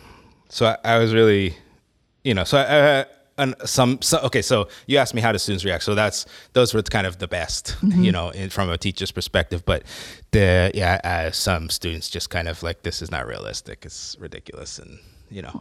so 0.50 0.66
i, 0.66 0.78
I 0.84 0.98
was 0.98 1.14
really 1.14 1.56
you 2.24 2.34
know 2.34 2.44
so 2.44 2.58
i, 2.58 3.00
I 3.02 3.06
and 3.40 3.54
some 3.66 4.02
so, 4.02 4.18
okay 4.22 4.42
so 4.42 4.68
you 4.88 4.98
asked 4.98 5.14
me 5.14 5.22
how 5.22 5.32
do 5.32 5.38
students 5.38 5.64
react. 5.64 5.84
So 5.84 5.94
that's 5.94 6.26
those 6.54 6.74
were 6.74 6.82
kind 6.82 7.06
of 7.06 7.20
the 7.20 7.28
best 7.28 7.76
you 7.84 8.12
know 8.12 8.30
in, 8.32 8.50
from 8.50 8.68
a 8.72 8.80
teacher's 8.80 9.12
perspective. 9.12 9.64
But 9.64 9.84
the 10.32 10.72
yeah 10.74 11.00
uh, 11.04 11.30
some 11.32 11.70
students 11.70 12.10
just 12.10 12.32
kind 12.32 12.48
of 12.48 12.64
like 12.64 12.82
this 12.82 13.00
is 13.04 13.12
not 13.12 13.28
realistic. 13.28 13.86
It's 13.86 14.16
ridiculous 14.20 14.80
and 14.80 14.98
you 15.30 15.42
know 15.42 15.60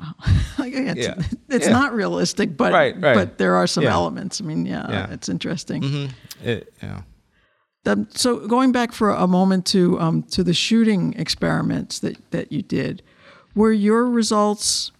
Like, 0.58 0.72
it's, 0.76 1.00
Yeah. 1.00 1.14
it's 1.48 1.66
Yeah. 1.66 1.72
not 1.72 1.92
realistic, 1.94 2.56
but 2.56 2.72
Right, 2.72 2.94
right. 3.00 3.14
but 3.14 3.38
there 3.38 3.54
are 3.56 3.66
some 3.66 3.84
Yeah. 3.84 3.92
elements. 3.94 4.40
I 4.40 4.44
mean, 4.44 4.66
yeah, 4.66 5.10
it's 5.12 5.28
interesting. 5.28 6.10
it, 6.42 6.72
yeah 6.82 7.02
Um, 7.86 8.08
so 8.14 8.46
going 8.48 8.72
back 8.72 8.92
for 8.92 9.10
a 9.10 9.26
moment 9.26 9.64
to 9.66 9.98
um, 10.00 10.22
to 10.34 10.42
the 10.44 10.54
shooting 10.54 11.14
experiments 11.18 11.98
that, 12.00 12.16
that 12.30 12.50
you 12.52 12.62
did, 12.62 13.02
were 13.54 13.72
your 13.72 14.04
results 14.10 14.92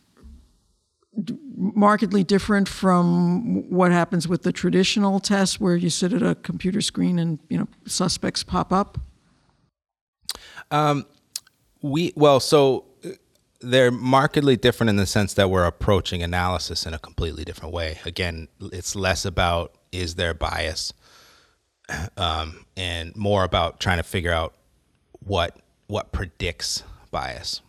d- 1.24 1.36
markedly 1.56 2.22
different 2.24 2.68
from 2.68 3.68
what 3.70 3.90
happens 3.90 4.28
with 4.28 4.42
the 4.42 4.52
traditional 4.52 5.18
tests, 5.20 5.58
where 5.60 5.74
you 5.76 5.90
sit 5.90 6.12
at 6.12 6.22
a 6.22 6.34
computer 6.36 6.80
screen 6.80 7.18
and 7.18 7.38
you 7.48 7.58
know 7.58 7.66
suspects 7.86 8.44
pop 8.44 8.72
up? 8.72 8.98
We 11.82 12.12
well, 12.16 12.40
so 12.40 12.84
they're 13.70 13.90
markedly 13.90 14.56
different 14.56 14.90
in 14.90 14.96
the 14.96 15.06
sense 15.06 15.34
that 15.34 15.50
we're 15.50 15.66
approaching 15.66 16.22
analysis 16.22 16.86
in 16.86 16.94
a 16.94 16.98
completely 16.98 17.44
different 17.44 17.74
way. 17.74 17.98
Again, 18.04 18.48
it's 18.60 18.94
less 18.94 19.24
about 19.24 19.74
is 19.92 20.14
there 20.14 20.34
bias, 20.34 20.92
um, 22.16 22.64
and 22.76 23.14
more 23.16 23.44
about 23.44 23.80
trying 23.80 23.98
to 23.98 24.02
figure 24.02 24.32
out 24.32 24.54
what 25.20 25.56
what 25.88 26.12
predicts 26.12 26.82
bias. 27.10 27.60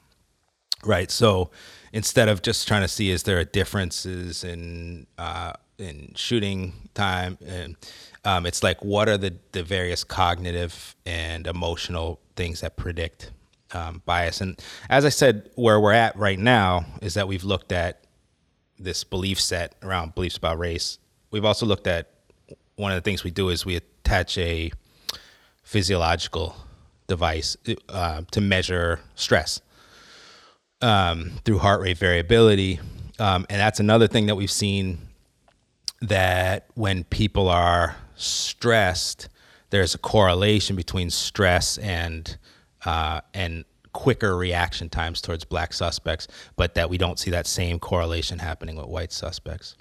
Right. 0.83 1.10
So 1.10 1.51
instead 1.91 2.29
of 2.29 2.41
just 2.41 2.67
trying 2.67 2.83
to 2.83 2.88
see 2.88 3.10
is 3.10 3.23
there 3.23 3.39
a 3.39 3.45
differences 3.45 4.43
in 4.43 5.07
uh, 5.17 5.53
in 5.77 6.13
shooting 6.15 6.89
time, 6.93 7.38
and 7.45 7.75
um, 8.23 8.45
it's 8.45 8.62
like 8.62 8.83
what 8.83 9.10
are 9.10 9.17
the 9.17 9.33
the 9.51 9.63
various 9.63 10.03
cognitive 10.03 10.95
and 11.05 11.47
emotional 11.47 12.19
things 12.36 12.62
that 12.62 12.77
predict 12.77 13.31
um, 13.73 14.01
bias. 14.06 14.41
And 14.41 14.60
as 14.89 15.06
I 15.06 15.10
said, 15.10 15.49
where 15.56 15.80
we're 15.80 15.93
at 15.93 16.15
right 16.15 16.39
now 16.39 16.86
is 17.01 17.13
that 17.15 17.27
we've 17.27 17.43
looked 17.43 17.71
at 17.71 18.03
this 18.80 19.03
belief 19.03 19.39
set 19.39 19.75
around 19.82 20.15
beliefs 20.15 20.38
about 20.38 20.60
race. 20.60 20.99
We've 21.32 21.45
also 21.45 21.65
looked 21.65 21.88
at 21.88 22.12
one 22.75 22.91
of 22.91 22.95
the 22.95 23.01
things 23.01 23.23
we 23.23 23.32
do 23.32 23.49
is 23.49 23.65
we 23.65 23.75
attach 23.75 24.38
a 24.38 24.71
physiological 25.63 26.56
device 27.08 27.58
uh, 27.89 28.21
to 28.32 28.41
measure 28.41 28.99
stress 29.15 29.62
um, 30.82 31.32
through 31.43 31.58
heart 31.58 31.82
rate 31.82 31.97
variability. 31.97 32.80
Um, 33.19 33.45
and 33.49 33.60
that's 33.60 33.80
another 33.80 34.08
thing 34.08 34.27
that 34.27 34.36
we've 34.36 34.51
seen 34.51 34.99
that 36.01 36.67
when 36.75 37.03
people 37.06 37.49
are 37.49 37.95
stressed, 38.15 39.30
there's 39.71 39.95
a 39.95 39.97
correlation 39.97 40.75
between 40.75 41.10
stress 41.10 41.77
and 41.80 42.38
uh, 42.88 43.19
and 43.34 43.65
quicker 43.91 44.38
reaction 44.38 44.88
times 44.88 45.21
towards 45.21 45.43
black 45.43 45.73
suspects, 45.73 46.28
but 46.56 46.73
that 46.76 46.89
we 46.89 46.97
don't 46.97 47.19
see 47.19 47.32
that 47.32 47.45
same 47.45 47.80
correlation 47.80 48.39
happening 48.39 48.78
with 48.78 48.86
white 48.86 49.12
suspects. 49.12 49.76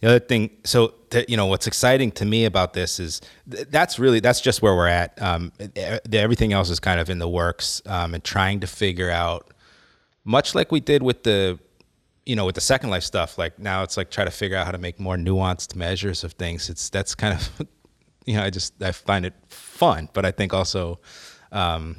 The 0.00 0.08
other 0.08 0.18
thing, 0.18 0.50
so 0.62 0.94
th- 1.08 1.24
you 1.28 1.38
know, 1.38 1.46
what's 1.46 1.66
exciting 1.66 2.12
to 2.12 2.26
me 2.26 2.44
about 2.44 2.74
this 2.74 3.00
is 3.00 3.22
th- 3.50 3.68
that's 3.70 3.98
really 3.98 4.20
that's 4.20 4.42
just 4.42 4.60
where 4.60 4.74
we're 4.74 4.88
at. 4.88 5.20
Um, 5.22 5.52
e- 5.58 5.72
everything 6.12 6.52
else 6.52 6.68
is 6.68 6.78
kind 6.78 7.00
of 7.00 7.08
in 7.08 7.18
the 7.18 7.28
works 7.28 7.80
um, 7.86 8.12
and 8.12 8.22
trying 8.22 8.60
to 8.60 8.66
figure 8.66 9.10
out, 9.10 9.54
much 10.24 10.54
like 10.54 10.70
we 10.70 10.80
did 10.80 11.02
with 11.02 11.22
the, 11.22 11.58
you 12.26 12.36
know, 12.36 12.44
with 12.44 12.56
the 12.56 12.60
Second 12.60 12.90
Life 12.90 13.04
stuff. 13.04 13.38
Like 13.38 13.58
now, 13.58 13.82
it's 13.82 13.96
like 13.96 14.10
try 14.10 14.26
to 14.26 14.30
figure 14.30 14.56
out 14.58 14.66
how 14.66 14.72
to 14.72 14.78
make 14.78 15.00
more 15.00 15.16
nuanced 15.16 15.74
measures 15.74 16.24
of 16.24 16.34
things. 16.34 16.68
It's 16.68 16.90
that's 16.90 17.14
kind 17.14 17.34
of, 17.34 17.66
you 18.26 18.34
know, 18.34 18.42
I 18.42 18.50
just 18.50 18.80
I 18.82 18.92
find 18.92 19.24
it 19.24 19.34
fun, 19.48 20.10
but 20.12 20.26
I 20.26 20.30
think 20.30 20.52
also. 20.52 21.00
Um, 21.50 21.96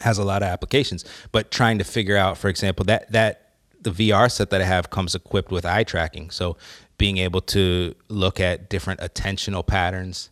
has 0.00 0.18
a 0.18 0.24
lot 0.24 0.42
of 0.42 0.48
applications, 0.48 1.04
but 1.32 1.50
trying 1.50 1.78
to 1.78 1.84
figure 1.84 2.16
out, 2.16 2.38
for 2.38 2.48
example, 2.48 2.84
that 2.86 3.10
that 3.12 3.52
the 3.80 3.90
VR 3.90 4.30
set 4.30 4.50
that 4.50 4.60
I 4.60 4.64
have 4.64 4.90
comes 4.90 5.14
equipped 5.14 5.50
with 5.50 5.64
eye 5.64 5.84
tracking. 5.84 6.30
So 6.30 6.56
being 6.98 7.18
able 7.18 7.40
to 7.40 7.94
look 8.08 8.40
at 8.40 8.68
different 8.68 9.00
attentional 9.00 9.66
patterns 9.66 10.30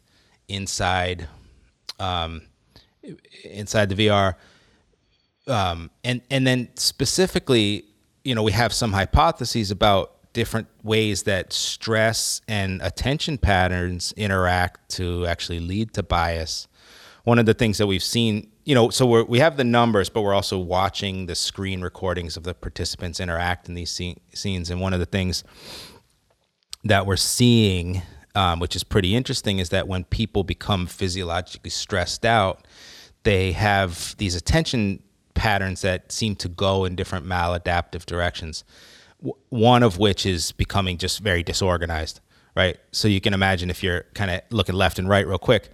inside 0.49 1.29
um, 1.99 2.43
inside 3.45 3.89
the 3.89 4.07
VR, 4.07 4.35
um, 5.47 5.91
and 6.05 6.21
and 6.31 6.47
then 6.47 6.69
specifically, 6.75 7.85
you 8.25 8.35
know, 8.35 8.43
we 8.43 8.53
have 8.53 8.73
some 8.73 8.93
hypotheses 8.93 9.71
about 9.71 10.13
different 10.33 10.69
ways 10.83 11.23
that 11.23 11.51
stress 11.51 12.43
and 12.47 12.83
attention 12.83 13.39
patterns 13.39 14.13
interact 14.19 14.91
to 14.91 15.27
actually 15.27 15.61
lead 15.61 15.95
to 15.95 16.03
bias. 16.03 16.69
One 17.25 17.39
of 17.39 17.47
the 17.47 17.55
things 17.55 17.79
that 17.79 17.87
we've 17.87 18.03
seen, 18.03 18.51
you 18.67 18.75
know, 18.75 18.91
so 18.91 19.07
we're, 19.07 19.23
we 19.23 19.39
have 19.39 19.57
the 19.57 19.65
numbers, 19.65 20.09
but 20.09 20.23
we're 20.23 20.35
also 20.35 20.59
watching 20.59 21.27
the 21.27 21.37
screen 21.37 21.81
recordings 21.83 22.37
of 22.37 22.43
the 22.43 22.53
participants 22.53 23.21
interact 23.21 23.69
in 23.69 23.75
these 23.75 23.93
scene, 23.93 24.19
scenes. 24.35 24.71
And 24.71 24.81
one 24.81 24.93
of 24.93 24.99
the 24.99 25.07
things 25.07 25.45
that 26.83 27.07
we're 27.07 27.17
seeing, 27.17 28.03
um, 28.35 28.59
which 28.59 28.75
is 28.75 28.83
pretty 28.83 29.15
interesting, 29.15 29.61
is 29.61 29.69
that 29.69 29.87
when 29.87 30.03
people 30.03 30.43
become 30.43 30.89
physiologically 30.89 31.71
stressed 31.71 32.27
out, 32.27 32.67
they 33.23 33.53
have 33.53 34.17
these 34.19 34.35
attention 34.35 35.01
patterns 35.35 35.83
that 35.83 36.11
seem 36.11 36.35
to 36.35 36.49
go 36.49 36.85
in 36.85 36.97
different 36.97 37.25
maladaptive 37.25 38.05
directions. 38.05 38.65
W- 39.21 39.37
one 39.51 39.85
of 39.85 39.99
which 39.99 40.27
is 40.27 40.51
becoming 40.51 40.99
just 40.99 41.21
very 41.21 41.45
disorganized, 41.45 42.19
right? 42.57 42.79
So 42.91 43.07
you 43.07 43.21
can 43.21 43.33
imagine 43.33 43.71
if 43.71 43.85
you're 43.85 44.07
kind 44.15 44.33
of 44.33 44.41
looking 44.51 44.75
left 44.75 44.99
and 44.99 45.09
right 45.09 45.25
real 45.25 45.39
quick, 45.39 45.69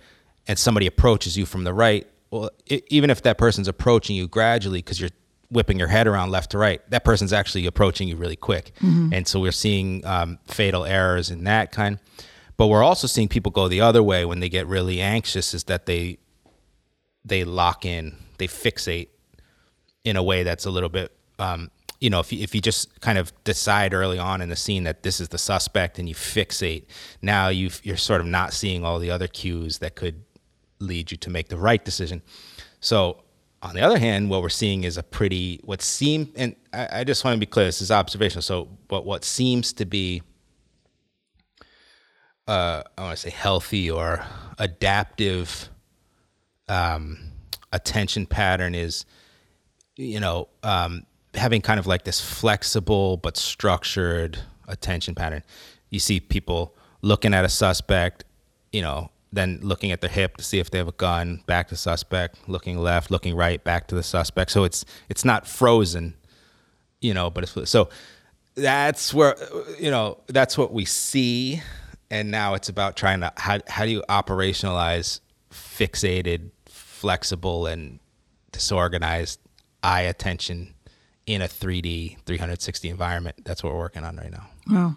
and 0.47 0.59
somebody 0.59 0.87
approaches 0.87 1.39
you 1.39 1.47
from 1.47 1.65
the 1.65 1.73
right, 1.73 2.07
well, 2.33 2.51
i 2.71 2.83
even 2.89 3.11
if 3.11 3.23
that 3.23 3.39
person's 3.39 3.69
approaching 3.69 4.17
you 4.17 4.27
gradually 4.27 4.79
because 4.79 4.99
you're 5.01 5.11
whipping 5.51 5.79
your 5.79 5.89
head 5.89 6.07
around 6.07 6.31
left 6.31 6.51
to 6.53 6.59
right, 6.59 6.81
that 6.91 7.05
person's 7.05 7.33
actually 7.33 7.67
approaching 7.67 8.09
you 8.09 8.17
really 8.17 8.37
quick. 8.37 8.73
And 9.13 9.29
so 9.29 9.39
we're 9.39 9.53
seeing 9.53 10.05
um, 10.07 10.39
fatal 10.47 10.85
errors 10.87 11.31
in 11.31 11.45
that 11.45 11.71
kind. 11.71 12.01
But 12.57 12.69
we're 12.69 12.83
also 12.83 13.07
seeing 13.07 13.29
people 13.29 13.53
go 13.53 13.69
the 13.69 13.83
other 13.83 14.03
way 14.03 14.25
when 14.25 14.41
they 14.41 14.49
get 14.49 14.67
really 14.67 15.01
anxious, 15.01 15.53
is 15.53 15.65
that 15.65 15.87
they 15.87 16.19
they 17.25 17.45
lock 17.45 17.85
in, 17.85 18.17
they 18.39 18.47
fixate 18.49 19.09
in 20.05 20.17
a 20.17 20.23
way 20.23 20.43
that's 20.43 20.65
a 20.65 20.71
little 20.71 20.89
bit, 20.89 21.13
um, 21.39 21.71
you 22.01 22.11
know, 22.11 22.19
if 22.19 22.33
you, 22.33 22.43
if 22.43 22.55
you 22.55 22.61
just 22.61 23.01
kind 23.01 23.17
of 23.19 23.33
decide 23.45 23.95
early 23.95 24.19
on 24.19 24.41
in 24.41 24.49
the 24.49 24.57
scene 24.57 24.85
that 24.85 25.03
this 25.03 25.21
is 25.21 25.29
the 25.29 25.39
suspect 25.39 25.99
and 25.99 26.09
you 26.09 26.15
fixate, 26.15 26.85
now 27.21 27.49
you 27.49 27.71
you're 27.83 27.97
sort 27.97 28.21
of 28.21 28.27
not 28.27 28.53
seeing 28.53 28.85
all 28.85 28.99
the 28.99 29.11
other 29.11 29.29
cues 29.29 29.79
that 29.79 29.95
could 29.95 30.25
lead 30.83 31.11
you 31.11 31.17
to 31.19 31.31
make 31.31 31.49
the 31.49 31.57
right 31.57 31.85
decision. 31.85 32.23
So 32.81 33.23
on 33.63 33.75
the 33.75 33.81
other 33.81 33.99
hand, 33.99 34.29
what 34.29 34.43
we're 34.43 34.49
seeing 34.49 34.85
is 34.85 34.97
a 34.97 35.03
pretty 35.03 35.61
what 35.65 35.83
seem 35.83 36.33
and 36.37 36.57
I, 36.73 37.01
I 37.01 37.05
just 37.05 37.25
want 37.25 37.37
to 37.37 37.41
be 37.41 37.47
clear, 37.47 37.67
this 37.67 37.81
is 37.81 37.91
observational. 37.91 38.43
So 38.43 38.69
but 38.89 39.05
what 39.05 39.25
seems 39.25 39.73
to 39.75 39.85
be 39.85 40.23
uh, 42.49 42.83
I 42.99 43.03
want 43.03 43.17
to 43.17 43.23
say 43.23 43.31
healthy 43.31 43.91
or 43.91 44.25
adaptive 44.59 45.69
um, 46.69 47.19
attention 47.73 48.27
pattern 48.27 48.75
is, 48.75 49.05
you 49.97 50.19
know, 50.19 50.49
um, 50.63 51.07
having 51.35 51.61
kind 51.61 51.79
of 51.79 51.87
like 51.87 52.05
this 52.05 52.21
flexible 52.21 53.17
but 53.17 53.37
structured 53.37 54.39
attention 54.69 55.15
pattern. 55.15 55.43
You 55.91 56.01
see 56.01 56.21
people 56.21 56.75
looking 57.01 57.33
at 57.33 57.45
a 57.45 57.49
suspect, 57.49 58.25
you 58.73 58.83
know, 58.83 59.11
then 59.33 59.59
looking 59.63 59.91
at 59.93 60.01
the 60.01 60.09
hip 60.09 60.37
to 60.37 60.45
see 60.45 60.59
if 60.59 60.71
they 60.71 60.79
have 60.79 60.89
a 60.89 60.93
gun, 60.93 61.43
back 61.47 61.69
to 61.69 61.77
suspect, 61.77 62.49
looking 62.49 62.79
left, 62.79 63.11
looking 63.11 63.35
right, 63.35 63.63
back 63.65 63.87
to 63.89 63.95
the 63.95 64.03
suspect. 64.03 64.51
So 64.51 64.65
it's 64.65 64.85
it's 65.09 65.25
not 65.25 65.47
frozen, 65.47 66.15
you 67.01 67.15
know, 67.15 67.31
but 67.31 67.45
it's 67.45 67.71
so 67.71 67.89
that's 68.55 69.15
where 69.15 69.37
you 69.81 69.91
know 69.91 70.19
that's 70.29 70.59
what 70.59 70.73
we 70.73 70.85
see, 70.85 71.63
and 72.11 72.31
now 72.31 72.55
it's 72.55 72.69
about 72.69 72.97
trying 72.97 73.21
to 73.21 73.33
how 73.37 73.61
how 73.67 73.85
do 73.85 73.91
you 73.91 74.03
operationalize 74.09 75.21
fixated, 75.51 76.51
flexible, 76.67 77.67
and 77.67 78.01
disorganized 78.53 79.41
eye 79.83 80.03
attention 80.03 80.75
in 81.27 81.41
a 81.41 81.47
3D 81.47 82.19
360 82.27 82.89
environment. 82.89 83.37
That's 83.45 83.63
what 83.63 83.73
we're 83.73 83.79
working 83.79 84.05
on 84.05 84.17
right 84.17 84.31
now. 84.31 84.47
Wow. 84.69 84.97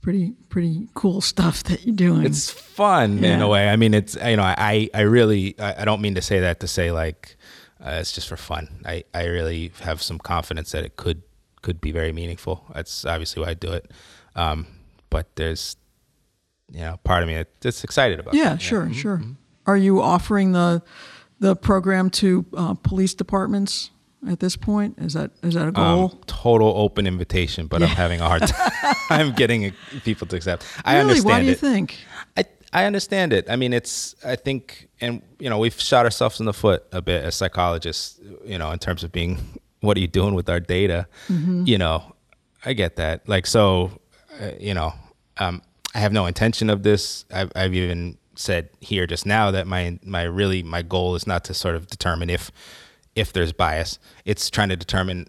Pretty 0.00 0.32
pretty 0.48 0.88
cool 0.94 1.20
stuff 1.20 1.62
that 1.64 1.84
you're 1.84 1.94
doing. 1.96 2.24
It's 2.24 2.48
fun 2.50 3.18
Yeah. 3.18 3.34
in 3.34 3.42
a 3.42 3.48
way. 3.48 3.68
I 3.68 3.76
mean, 3.76 3.94
it's 3.94 4.14
you 4.14 4.36
know, 4.36 4.42
I 4.44 4.88
I 4.94 5.00
really 5.02 5.58
I 5.58 5.82
I 5.82 5.84
don't 5.84 6.00
mean 6.00 6.14
to 6.14 6.22
say 6.22 6.40
that 6.40 6.60
to 6.60 6.68
say 6.68 6.92
like 6.92 7.36
uh, 7.84 7.98
it's 8.00 8.12
just 8.12 8.28
for 8.28 8.36
fun. 8.36 8.68
I 8.86 9.04
I 9.12 9.24
really 9.26 9.72
have 9.80 10.00
some 10.02 10.18
confidence 10.18 10.70
that 10.72 10.84
it 10.84 10.96
could 10.96 11.22
could 11.62 11.80
be 11.80 11.90
very 11.92 12.12
meaningful. 12.12 12.64
That's 12.74 13.04
obviously 13.04 13.42
why 13.42 13.50
I 13.50 13.54
do 13.54 13.72
it. 13.72 13.90
Um, 14.36 14.66
but 15.10 15.34
there's 15.36 15.76
you 16.70 16.80
know 16.80 16.96
part 17.04 17.22
of 17.22 17.28
me 17.28 17.44
that's 17.60 17.82
excited 17.84 18.20
about. 18.20 18.34
yeah, 18.34 18.50
that. 18.50 18.62
sure, 18.62 18.92
sure. 18.94 19.20
Are 19.66 19.76
you 19.76 20.00
offering 20.00 20.52
the 20.52 20.82
the 21.40 21.54
program 21.56 22.08
to 22.10 22.46
uh, 22.56 22.74
police 22.74 23.14
departments 23.14 23.90
at 24.26 24.40
this 24.40 24.56
point? 24.56 24.98
Is 24.98 25.14
that 25.14 25.30
is 25.42 25.54
that 25.54 25.68
a 25.68 25.72
goal? 25.72 26.10
Um, 26.12 26.18
total 26.26 26.72
open 26.76 27.06
invitation, 27.06 27.66
but 27.66 27.82
I'm 27.82 27.88
having 27.88 28.20
a 28.20 28.28
hard 28.28 28.46
time 28.46 28.72
I'm 29.10 29.32
getting 29.32 29.72
people 30.04 30.26
to 30.28 30.36
accept. 30.36 30.66
I 30.84 30.94
really? 30.94 31.10
understand 31.10 31.32
Why 31.32 31.40
do 31.40 31.46
you 31.46 31.52
it. 31.52 31.58
think? 31.58 31.96
I 32.36 32.44
I 32.72 32.84
understand 32.84 33.32
it. 33.32 33.48
I 33.48 33.56
mean, 33.56 33.72
it's 33.72 34.14
I 34.24 34.36
think, 34.36 34.88
and 35.00 35.22
you 35.38 35.48
know, 35.48 35.58
we've 35.58 35.78
shot 35.80 36.04
ourselves 36.04 36.40
in 36.40 36.46
the 36.46 36.52
foot 36.52 36.84
a 36.92 37.00
bit 37.00 37.24
as 37.24 37.34
psychologists. 37.34 38.20
You 38.44 38.58
know, 38.58 38.70
in 38.70 38.78
terms 38.78 39.04
of 39.04 39.12
being, 39.12 39.38
what 39.80 39.96
are 39.96 40.00
you 40.00 40.08
doing 40.08 40.34
with 40.34 40.48
our 40.48 40.60
data? 40.60 41.06
You 41.28 41.78
know, 41.78 42.14
I 42.64 42.72
get 42.72 42.96
that. 42.96 43.28
Like, 43.28 43.46
so, 43.46 44.00
uh, 44.40 44.50
you 44.58 44.74
know, 44.74 44.92
um, 45.38 45.62
I 45.94 45.98
have 45.98 46.12
no 46.12 46.26
intention 46.26 46.70
of 46.70 46.82
this. 46.82 47.24
I've, 47.32 47.52
I've 47.54 47.74
even 47.74 48.18
said 48.34 48.68
here 48.80 49.06
just 49.06 49.26
now 49.26 49.50
that 49.50 49.66
my 49.66 49.98
my 50.04 50.22
really 50.22 50.62
my 50.62 50.82
goal 50.82 51.14
is 51.14 51.26
not 51.26 51.44
to 51.44 51.54
sort 51.54 51.74
of 51.74 51.86
determine 51.88 52.30
if 52.30 52.52
if 53.18 53.32
there's 53.32 53.52
bias. 53.52 53.98
It's 54.24 54.48
trying 54.50 54.68
to 54.70 54.76
determine 54.76 55.26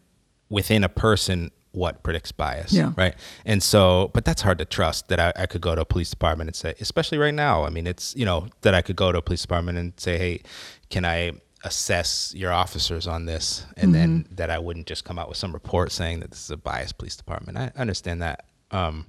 within 0.49 0.84
a 0.84 0.89
person 0.89 1.52
what 1.71 2.02
predicts 2.02 2.32
bias 2.32 2.73
Yeah. 2.73 2.93
right? 2.97 3.13
And 3.45 3.62
so 3.62 4.10
but 4.13 4.25
that's 4.25 4.41
hard 4.41 4.58
to 4.58 4.65
trust 4.65 5.08
that 5.10 5.19
I, 5.19 5.32
I 5.43 5.45
could 5.45 5.62
go 5.62 5.75
to 5.75 5.82
a 5.82 5.86
police 5.86 6.10
department 6.10 6.47
and 6.47 6.56
say 6.56 6.73
especially 6.80 7.17
right 7.19 7.34
now. 7.34 7.63
I 7.63 7.69
mean 7.69 7.86
it's 7.86 8.15
you 8.15 8.25
know 8.25 8.47
that 8.62 8.73
i 8.73 8.82
could 8.82 8.95
go 8.95 9.12
to 9.12 9.19
a 9.19 9.21
police 9.21 9.43
department 9.43 9.78
and 9.78 9.93
say 9.97 10.17
hey 10.17 10.41
can 10.89 11.06
i 11.06 11.32
assess 11.63 12.34
your 12.36 12.52
officers 12.52 13.06
on 13.06 13.25
this? 13.25 13.65
And 13.78 13.93
then 13.93 14.25
that 14.32 14.49
i 14.49 14.58
wouldn't 14.58 14.88
just 14.88 15.06
come 15.06 15.19
out 15.19 15.28
with 15.30 15.38
some 15.38 15.54
report 15.54 15.91
saying 15.91 16.21
that 16.21 16.32
this 16.32 16.43
is 16.45 16.52
a 16.52 16.58
biased 16.58 16.97
police 16.97 17.15
department. 17.15 17.58
I 17.58 17.71
understand 17.75 18.21
that. 18.23 18.45
Um, 18.71 19.06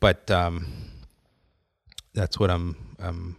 but 0.00 0.30
um, 0.30 0.66
that's 2.14 2.38
what 2.40 2.50
i'm 2.50 2.74
i'm 2.98 3.36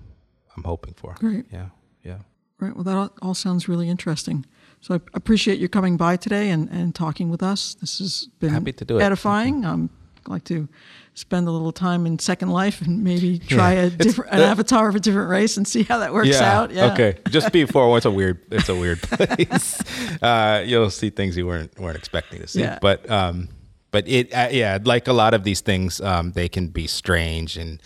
i'm 0.56 0.64
hoping 0.64 0.94
for. 0.94 1.16
Great. 1.16 1.46
yeah. 1.52 1.70
Yeah 2.04 2.20
Right. 2.62 2.74
Well, 2.76 2.84
that 2.84 2.96
all, 2.96 3.12
all 3.22 3.34
sounds 3.34 3.68
really 3.68 3.90
interesting. 3.90 4.46
So 4.82 4.96
I 4.96 5.00
appreciate 5.14 5.60
you 5.60 5.68
coming 5.68 5.98
by 5.98 6.16
today 6.16 6.50
and, 6.52 6.70
and 6.70 6.96
talking 6.96 7.30
with 7.30 7.44
us. 7.44 7.74
This 7.76 8.00
has 8.00 8.28
been 8.40 8.50
Happy 8.52 8.72
to 8.74 8.86
do 8.86 9.00
it. 9.00 9.04
edifying. 9.04 9.66
Um, 9.66 9.90
I'd 10.26 10.30
like 10.32 10.44
to 10.46 10.68
spend 11.16 11.48
a 11.48 11.52
little 11.52 11.72
time 11.72 12.06
in 12.06 12.20
Second 12.20 12.50
Life 12.50 12.82
and 12.82 13.04
maybe 13.04 13.40
try 13.40 13.74
Yeah. 13.74 13.82
a 13.86 13.90
different 13.90 14.32
an 14.32 14.42
avatar 14.42 14.88
of 14.88 14.96
a 14.96 15.00
different 15.00 15.30
race 15.30 15.58
and 15.58 15.68
see 15.68 15.84
how 15.84 15.98
that 16.00 16.14
works 16.14 16.40
out. 16.40 16.72
Yeah. 16.72 16.94
Okay. 16.94 17.18
Just 17.30 17.52
before, 17.52 17.98
it's 17.98 18.06
a 18.06 18.12
weird. 18.12 18.40
It's 18.52 18.70
a 18.70 18.76
weird 18.76 19.02
place. 19.02 19.82
uh, 20.22 20.64
you'll 20.66 20.92
see 20.92 21.10
things 21.10 21.36
you 21.36 21.48
weren't 21.48 21.78
weren't 21.80 21.98
expecting 21.98 22.40
to 22.42 22.48
see. 22.48 22.62
Yeah. 22.62 22.78
But 22.82 23.10
um, 23.10 23.50
but 23.90 24.08
it 24.08 24.32
uh, 24.34 24.50
yeah, 24.52 24.78
like 24.84 25.08
a 25.08 25.14
lot 25.14 25.34
of 25.34 25.44
these 25.44 25.62
things, 25.62 26.00
um, 26.02 26.32
they 26.32 26.48
can 26.48 26.68
be 26.68 26.88
strange 26.88 27.58
and 27.58 27.82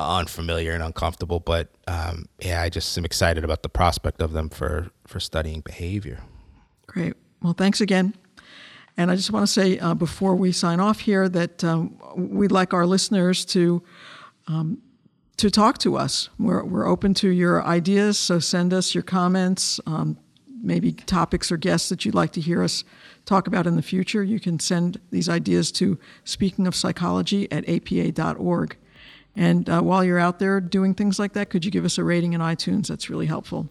unfamiliar 0.00 0.72
and 0.72 0.82
uncomfortable. 0.82 1.40
But 1.40 1.68
um, 1.86 2.26
yeah, 2.40 2.62
I 2.62 2.68
just 2.68 2.96
am 2.98 3.04
excited 3.04 3.44
about 3.44 3.62
the 3.62 3.68
prospect 3.68 4.20
of 4.20 4.32
them 4.32 4.48
for 4.48 4.90
for 5.06 5.20
studying 5.20 5.60
behavior. 5.60 6.20
Great. 6.86 7.14
Well, 7.42 7.54
thanks 7.54 7.80
again. 7.80 8.14
And 8.96 9.10
I 9.10 9.16
just 9.16 9.32
want 9.32 9.44
to 9.44 9.52
say 9.52 9.78
uh, 9.78 9.94
before 9.94 10.36
we 10.36 10.52
sign 10.52 10.78
off 10.78 11.00
here 11.00 11.28
that 11.28 11.64
um, 11.64 11.98
we'd 12.16 12.52
like 12.52 12.72
our 12.72 12.86
listeners 12.86 13.44
to 13.46 13.82
um, 14.46 14.78
to 15.36 15.50
talk 15.50 15.78
to 15.78 15.96
us. 15.96 16.28
We're, 16.38 16.64
we're 16.64 16.86
open 16.86 17.14
to 17.14 17.28
your 17.28 17.64
ideas, 17.64 18.18
so 18.18 18.38
send 18.38 18.72
us 18.72 18.94
your 18.94 19.02
comments, 19.02 19.80
um, 19.86 20.16
maybe 20.62 20.92
topics 20.92 21.50
or 21.50 21.56
guests 21.56 21.88
that 21.88 22.04
you'd 22.04 22.14
like 22.14 22.32
to 22.32 22.40
hear 22.40 22.62
us 22.62 22.84
talk 23.24 23.46
about 23.46 23.66
in 23.66 23.74
the 23.74 23.82
future. 23.82 24.22
You 24.22 24.38
can 24.38 24.60
send 24.60 25.00
these 25.10 25.28
ideas 25.28 25.72
to 25.72 25.98
speaking 26.24 26.66
of 26.66 26.74
psychology 26.74 27.50
at 27.50 27.68
apa.org. 27.68 28.76
And 29.36 29.68
uh, 29.68 29.80
while 29.80 30.04
you're 30.04 30.18
out 30.18 30.38
there 30.38 30.60
doing 30.60 30.94
things 30.94 31.18
like 31.18 31.32
that, 31.32 31.50
could 31.50 31.64
you 31.64 31.70
give 31.70 31.84
us 31.84 31.98
a 31.98 32.04
rating 32.04 32.32
in 32.32 32.40
iTunes? 32.40 32.86
That's 32.86 33.10
really 33.10 33.26
helpful. 33.26 33.68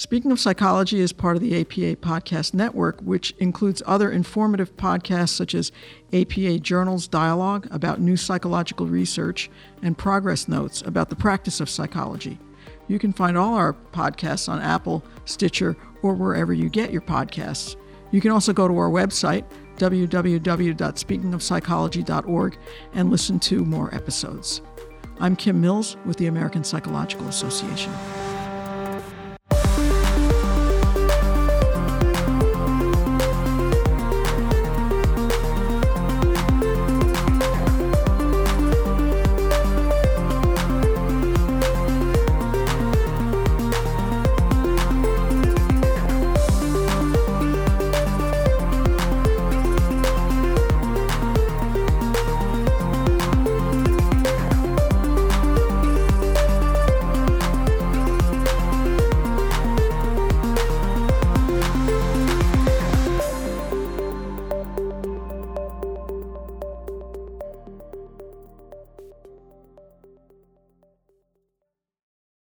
Speaking 0.00 0.32
of 0.32 0.40
Psychology 0.40 0.98
is 0.98 1.12
part 1.12 1.36
of 1.36 1.42
the 1.42 1.60
APA 1.60 1.96
Podcast 1.96 2.54
Network, 2.54 3.00
which 3.02 3.32
includes 3.32 3.82
other 3.84 4.10
informative 4.10 4.74
podcasts 4.78 5.34
such 5.34 5.54
as 5.54 5.72
APA 6.14 6.60
Journals 6.60 7.06
Dialogue 7.06 7.68
about 7.70 8.00
new 8.00 8.16
psychological 8.16 8.86
research 8.86 9.50
and 9.82 9.98
progress 9.98 10.48
notes 10.48 10.80
about 10.86 11.10
the 11.10 11.16
practice 11.16 11.60
of 11.60 11.68
psychology. 11.68 12.38
You 12.88 12.98
can 12.98 13.12
find 13.12 13.36
all 13.36 13.54
our 13.54 13.74
podcasts 13.92 14.48
on 14.48 14.62
Apple, 14.62 15.04
Stitcher, 15.26 15.76
or 16.02 16.14
wherever 16.14 16.54
you 16.54 16.70
get 16.70 16.92
your 16.92 17.02
podcasts. 17.02 17.76
You 18.10 18.22
can 18.22 18.30
also 18.30 18.54
go 18.54 18.66
to 18.66 18.78
our 18.78 18.88
website, 18.88 19.44
www.speakingofpsychology.org, 19.80 22.58
and 22.92 23.10
listen 23.10 23.40
to 23.40 23.64
more 23.64 23.92
episodes. 23.94 24.60
I'm 25.18 25.34
Kim 25.34 25.58
Mills 25.60 25.96
with 26.04 26.18
the 26.18 26.26
American 26.26 26.62
Psychological 26.62 27.26
Association. 27.28 27.92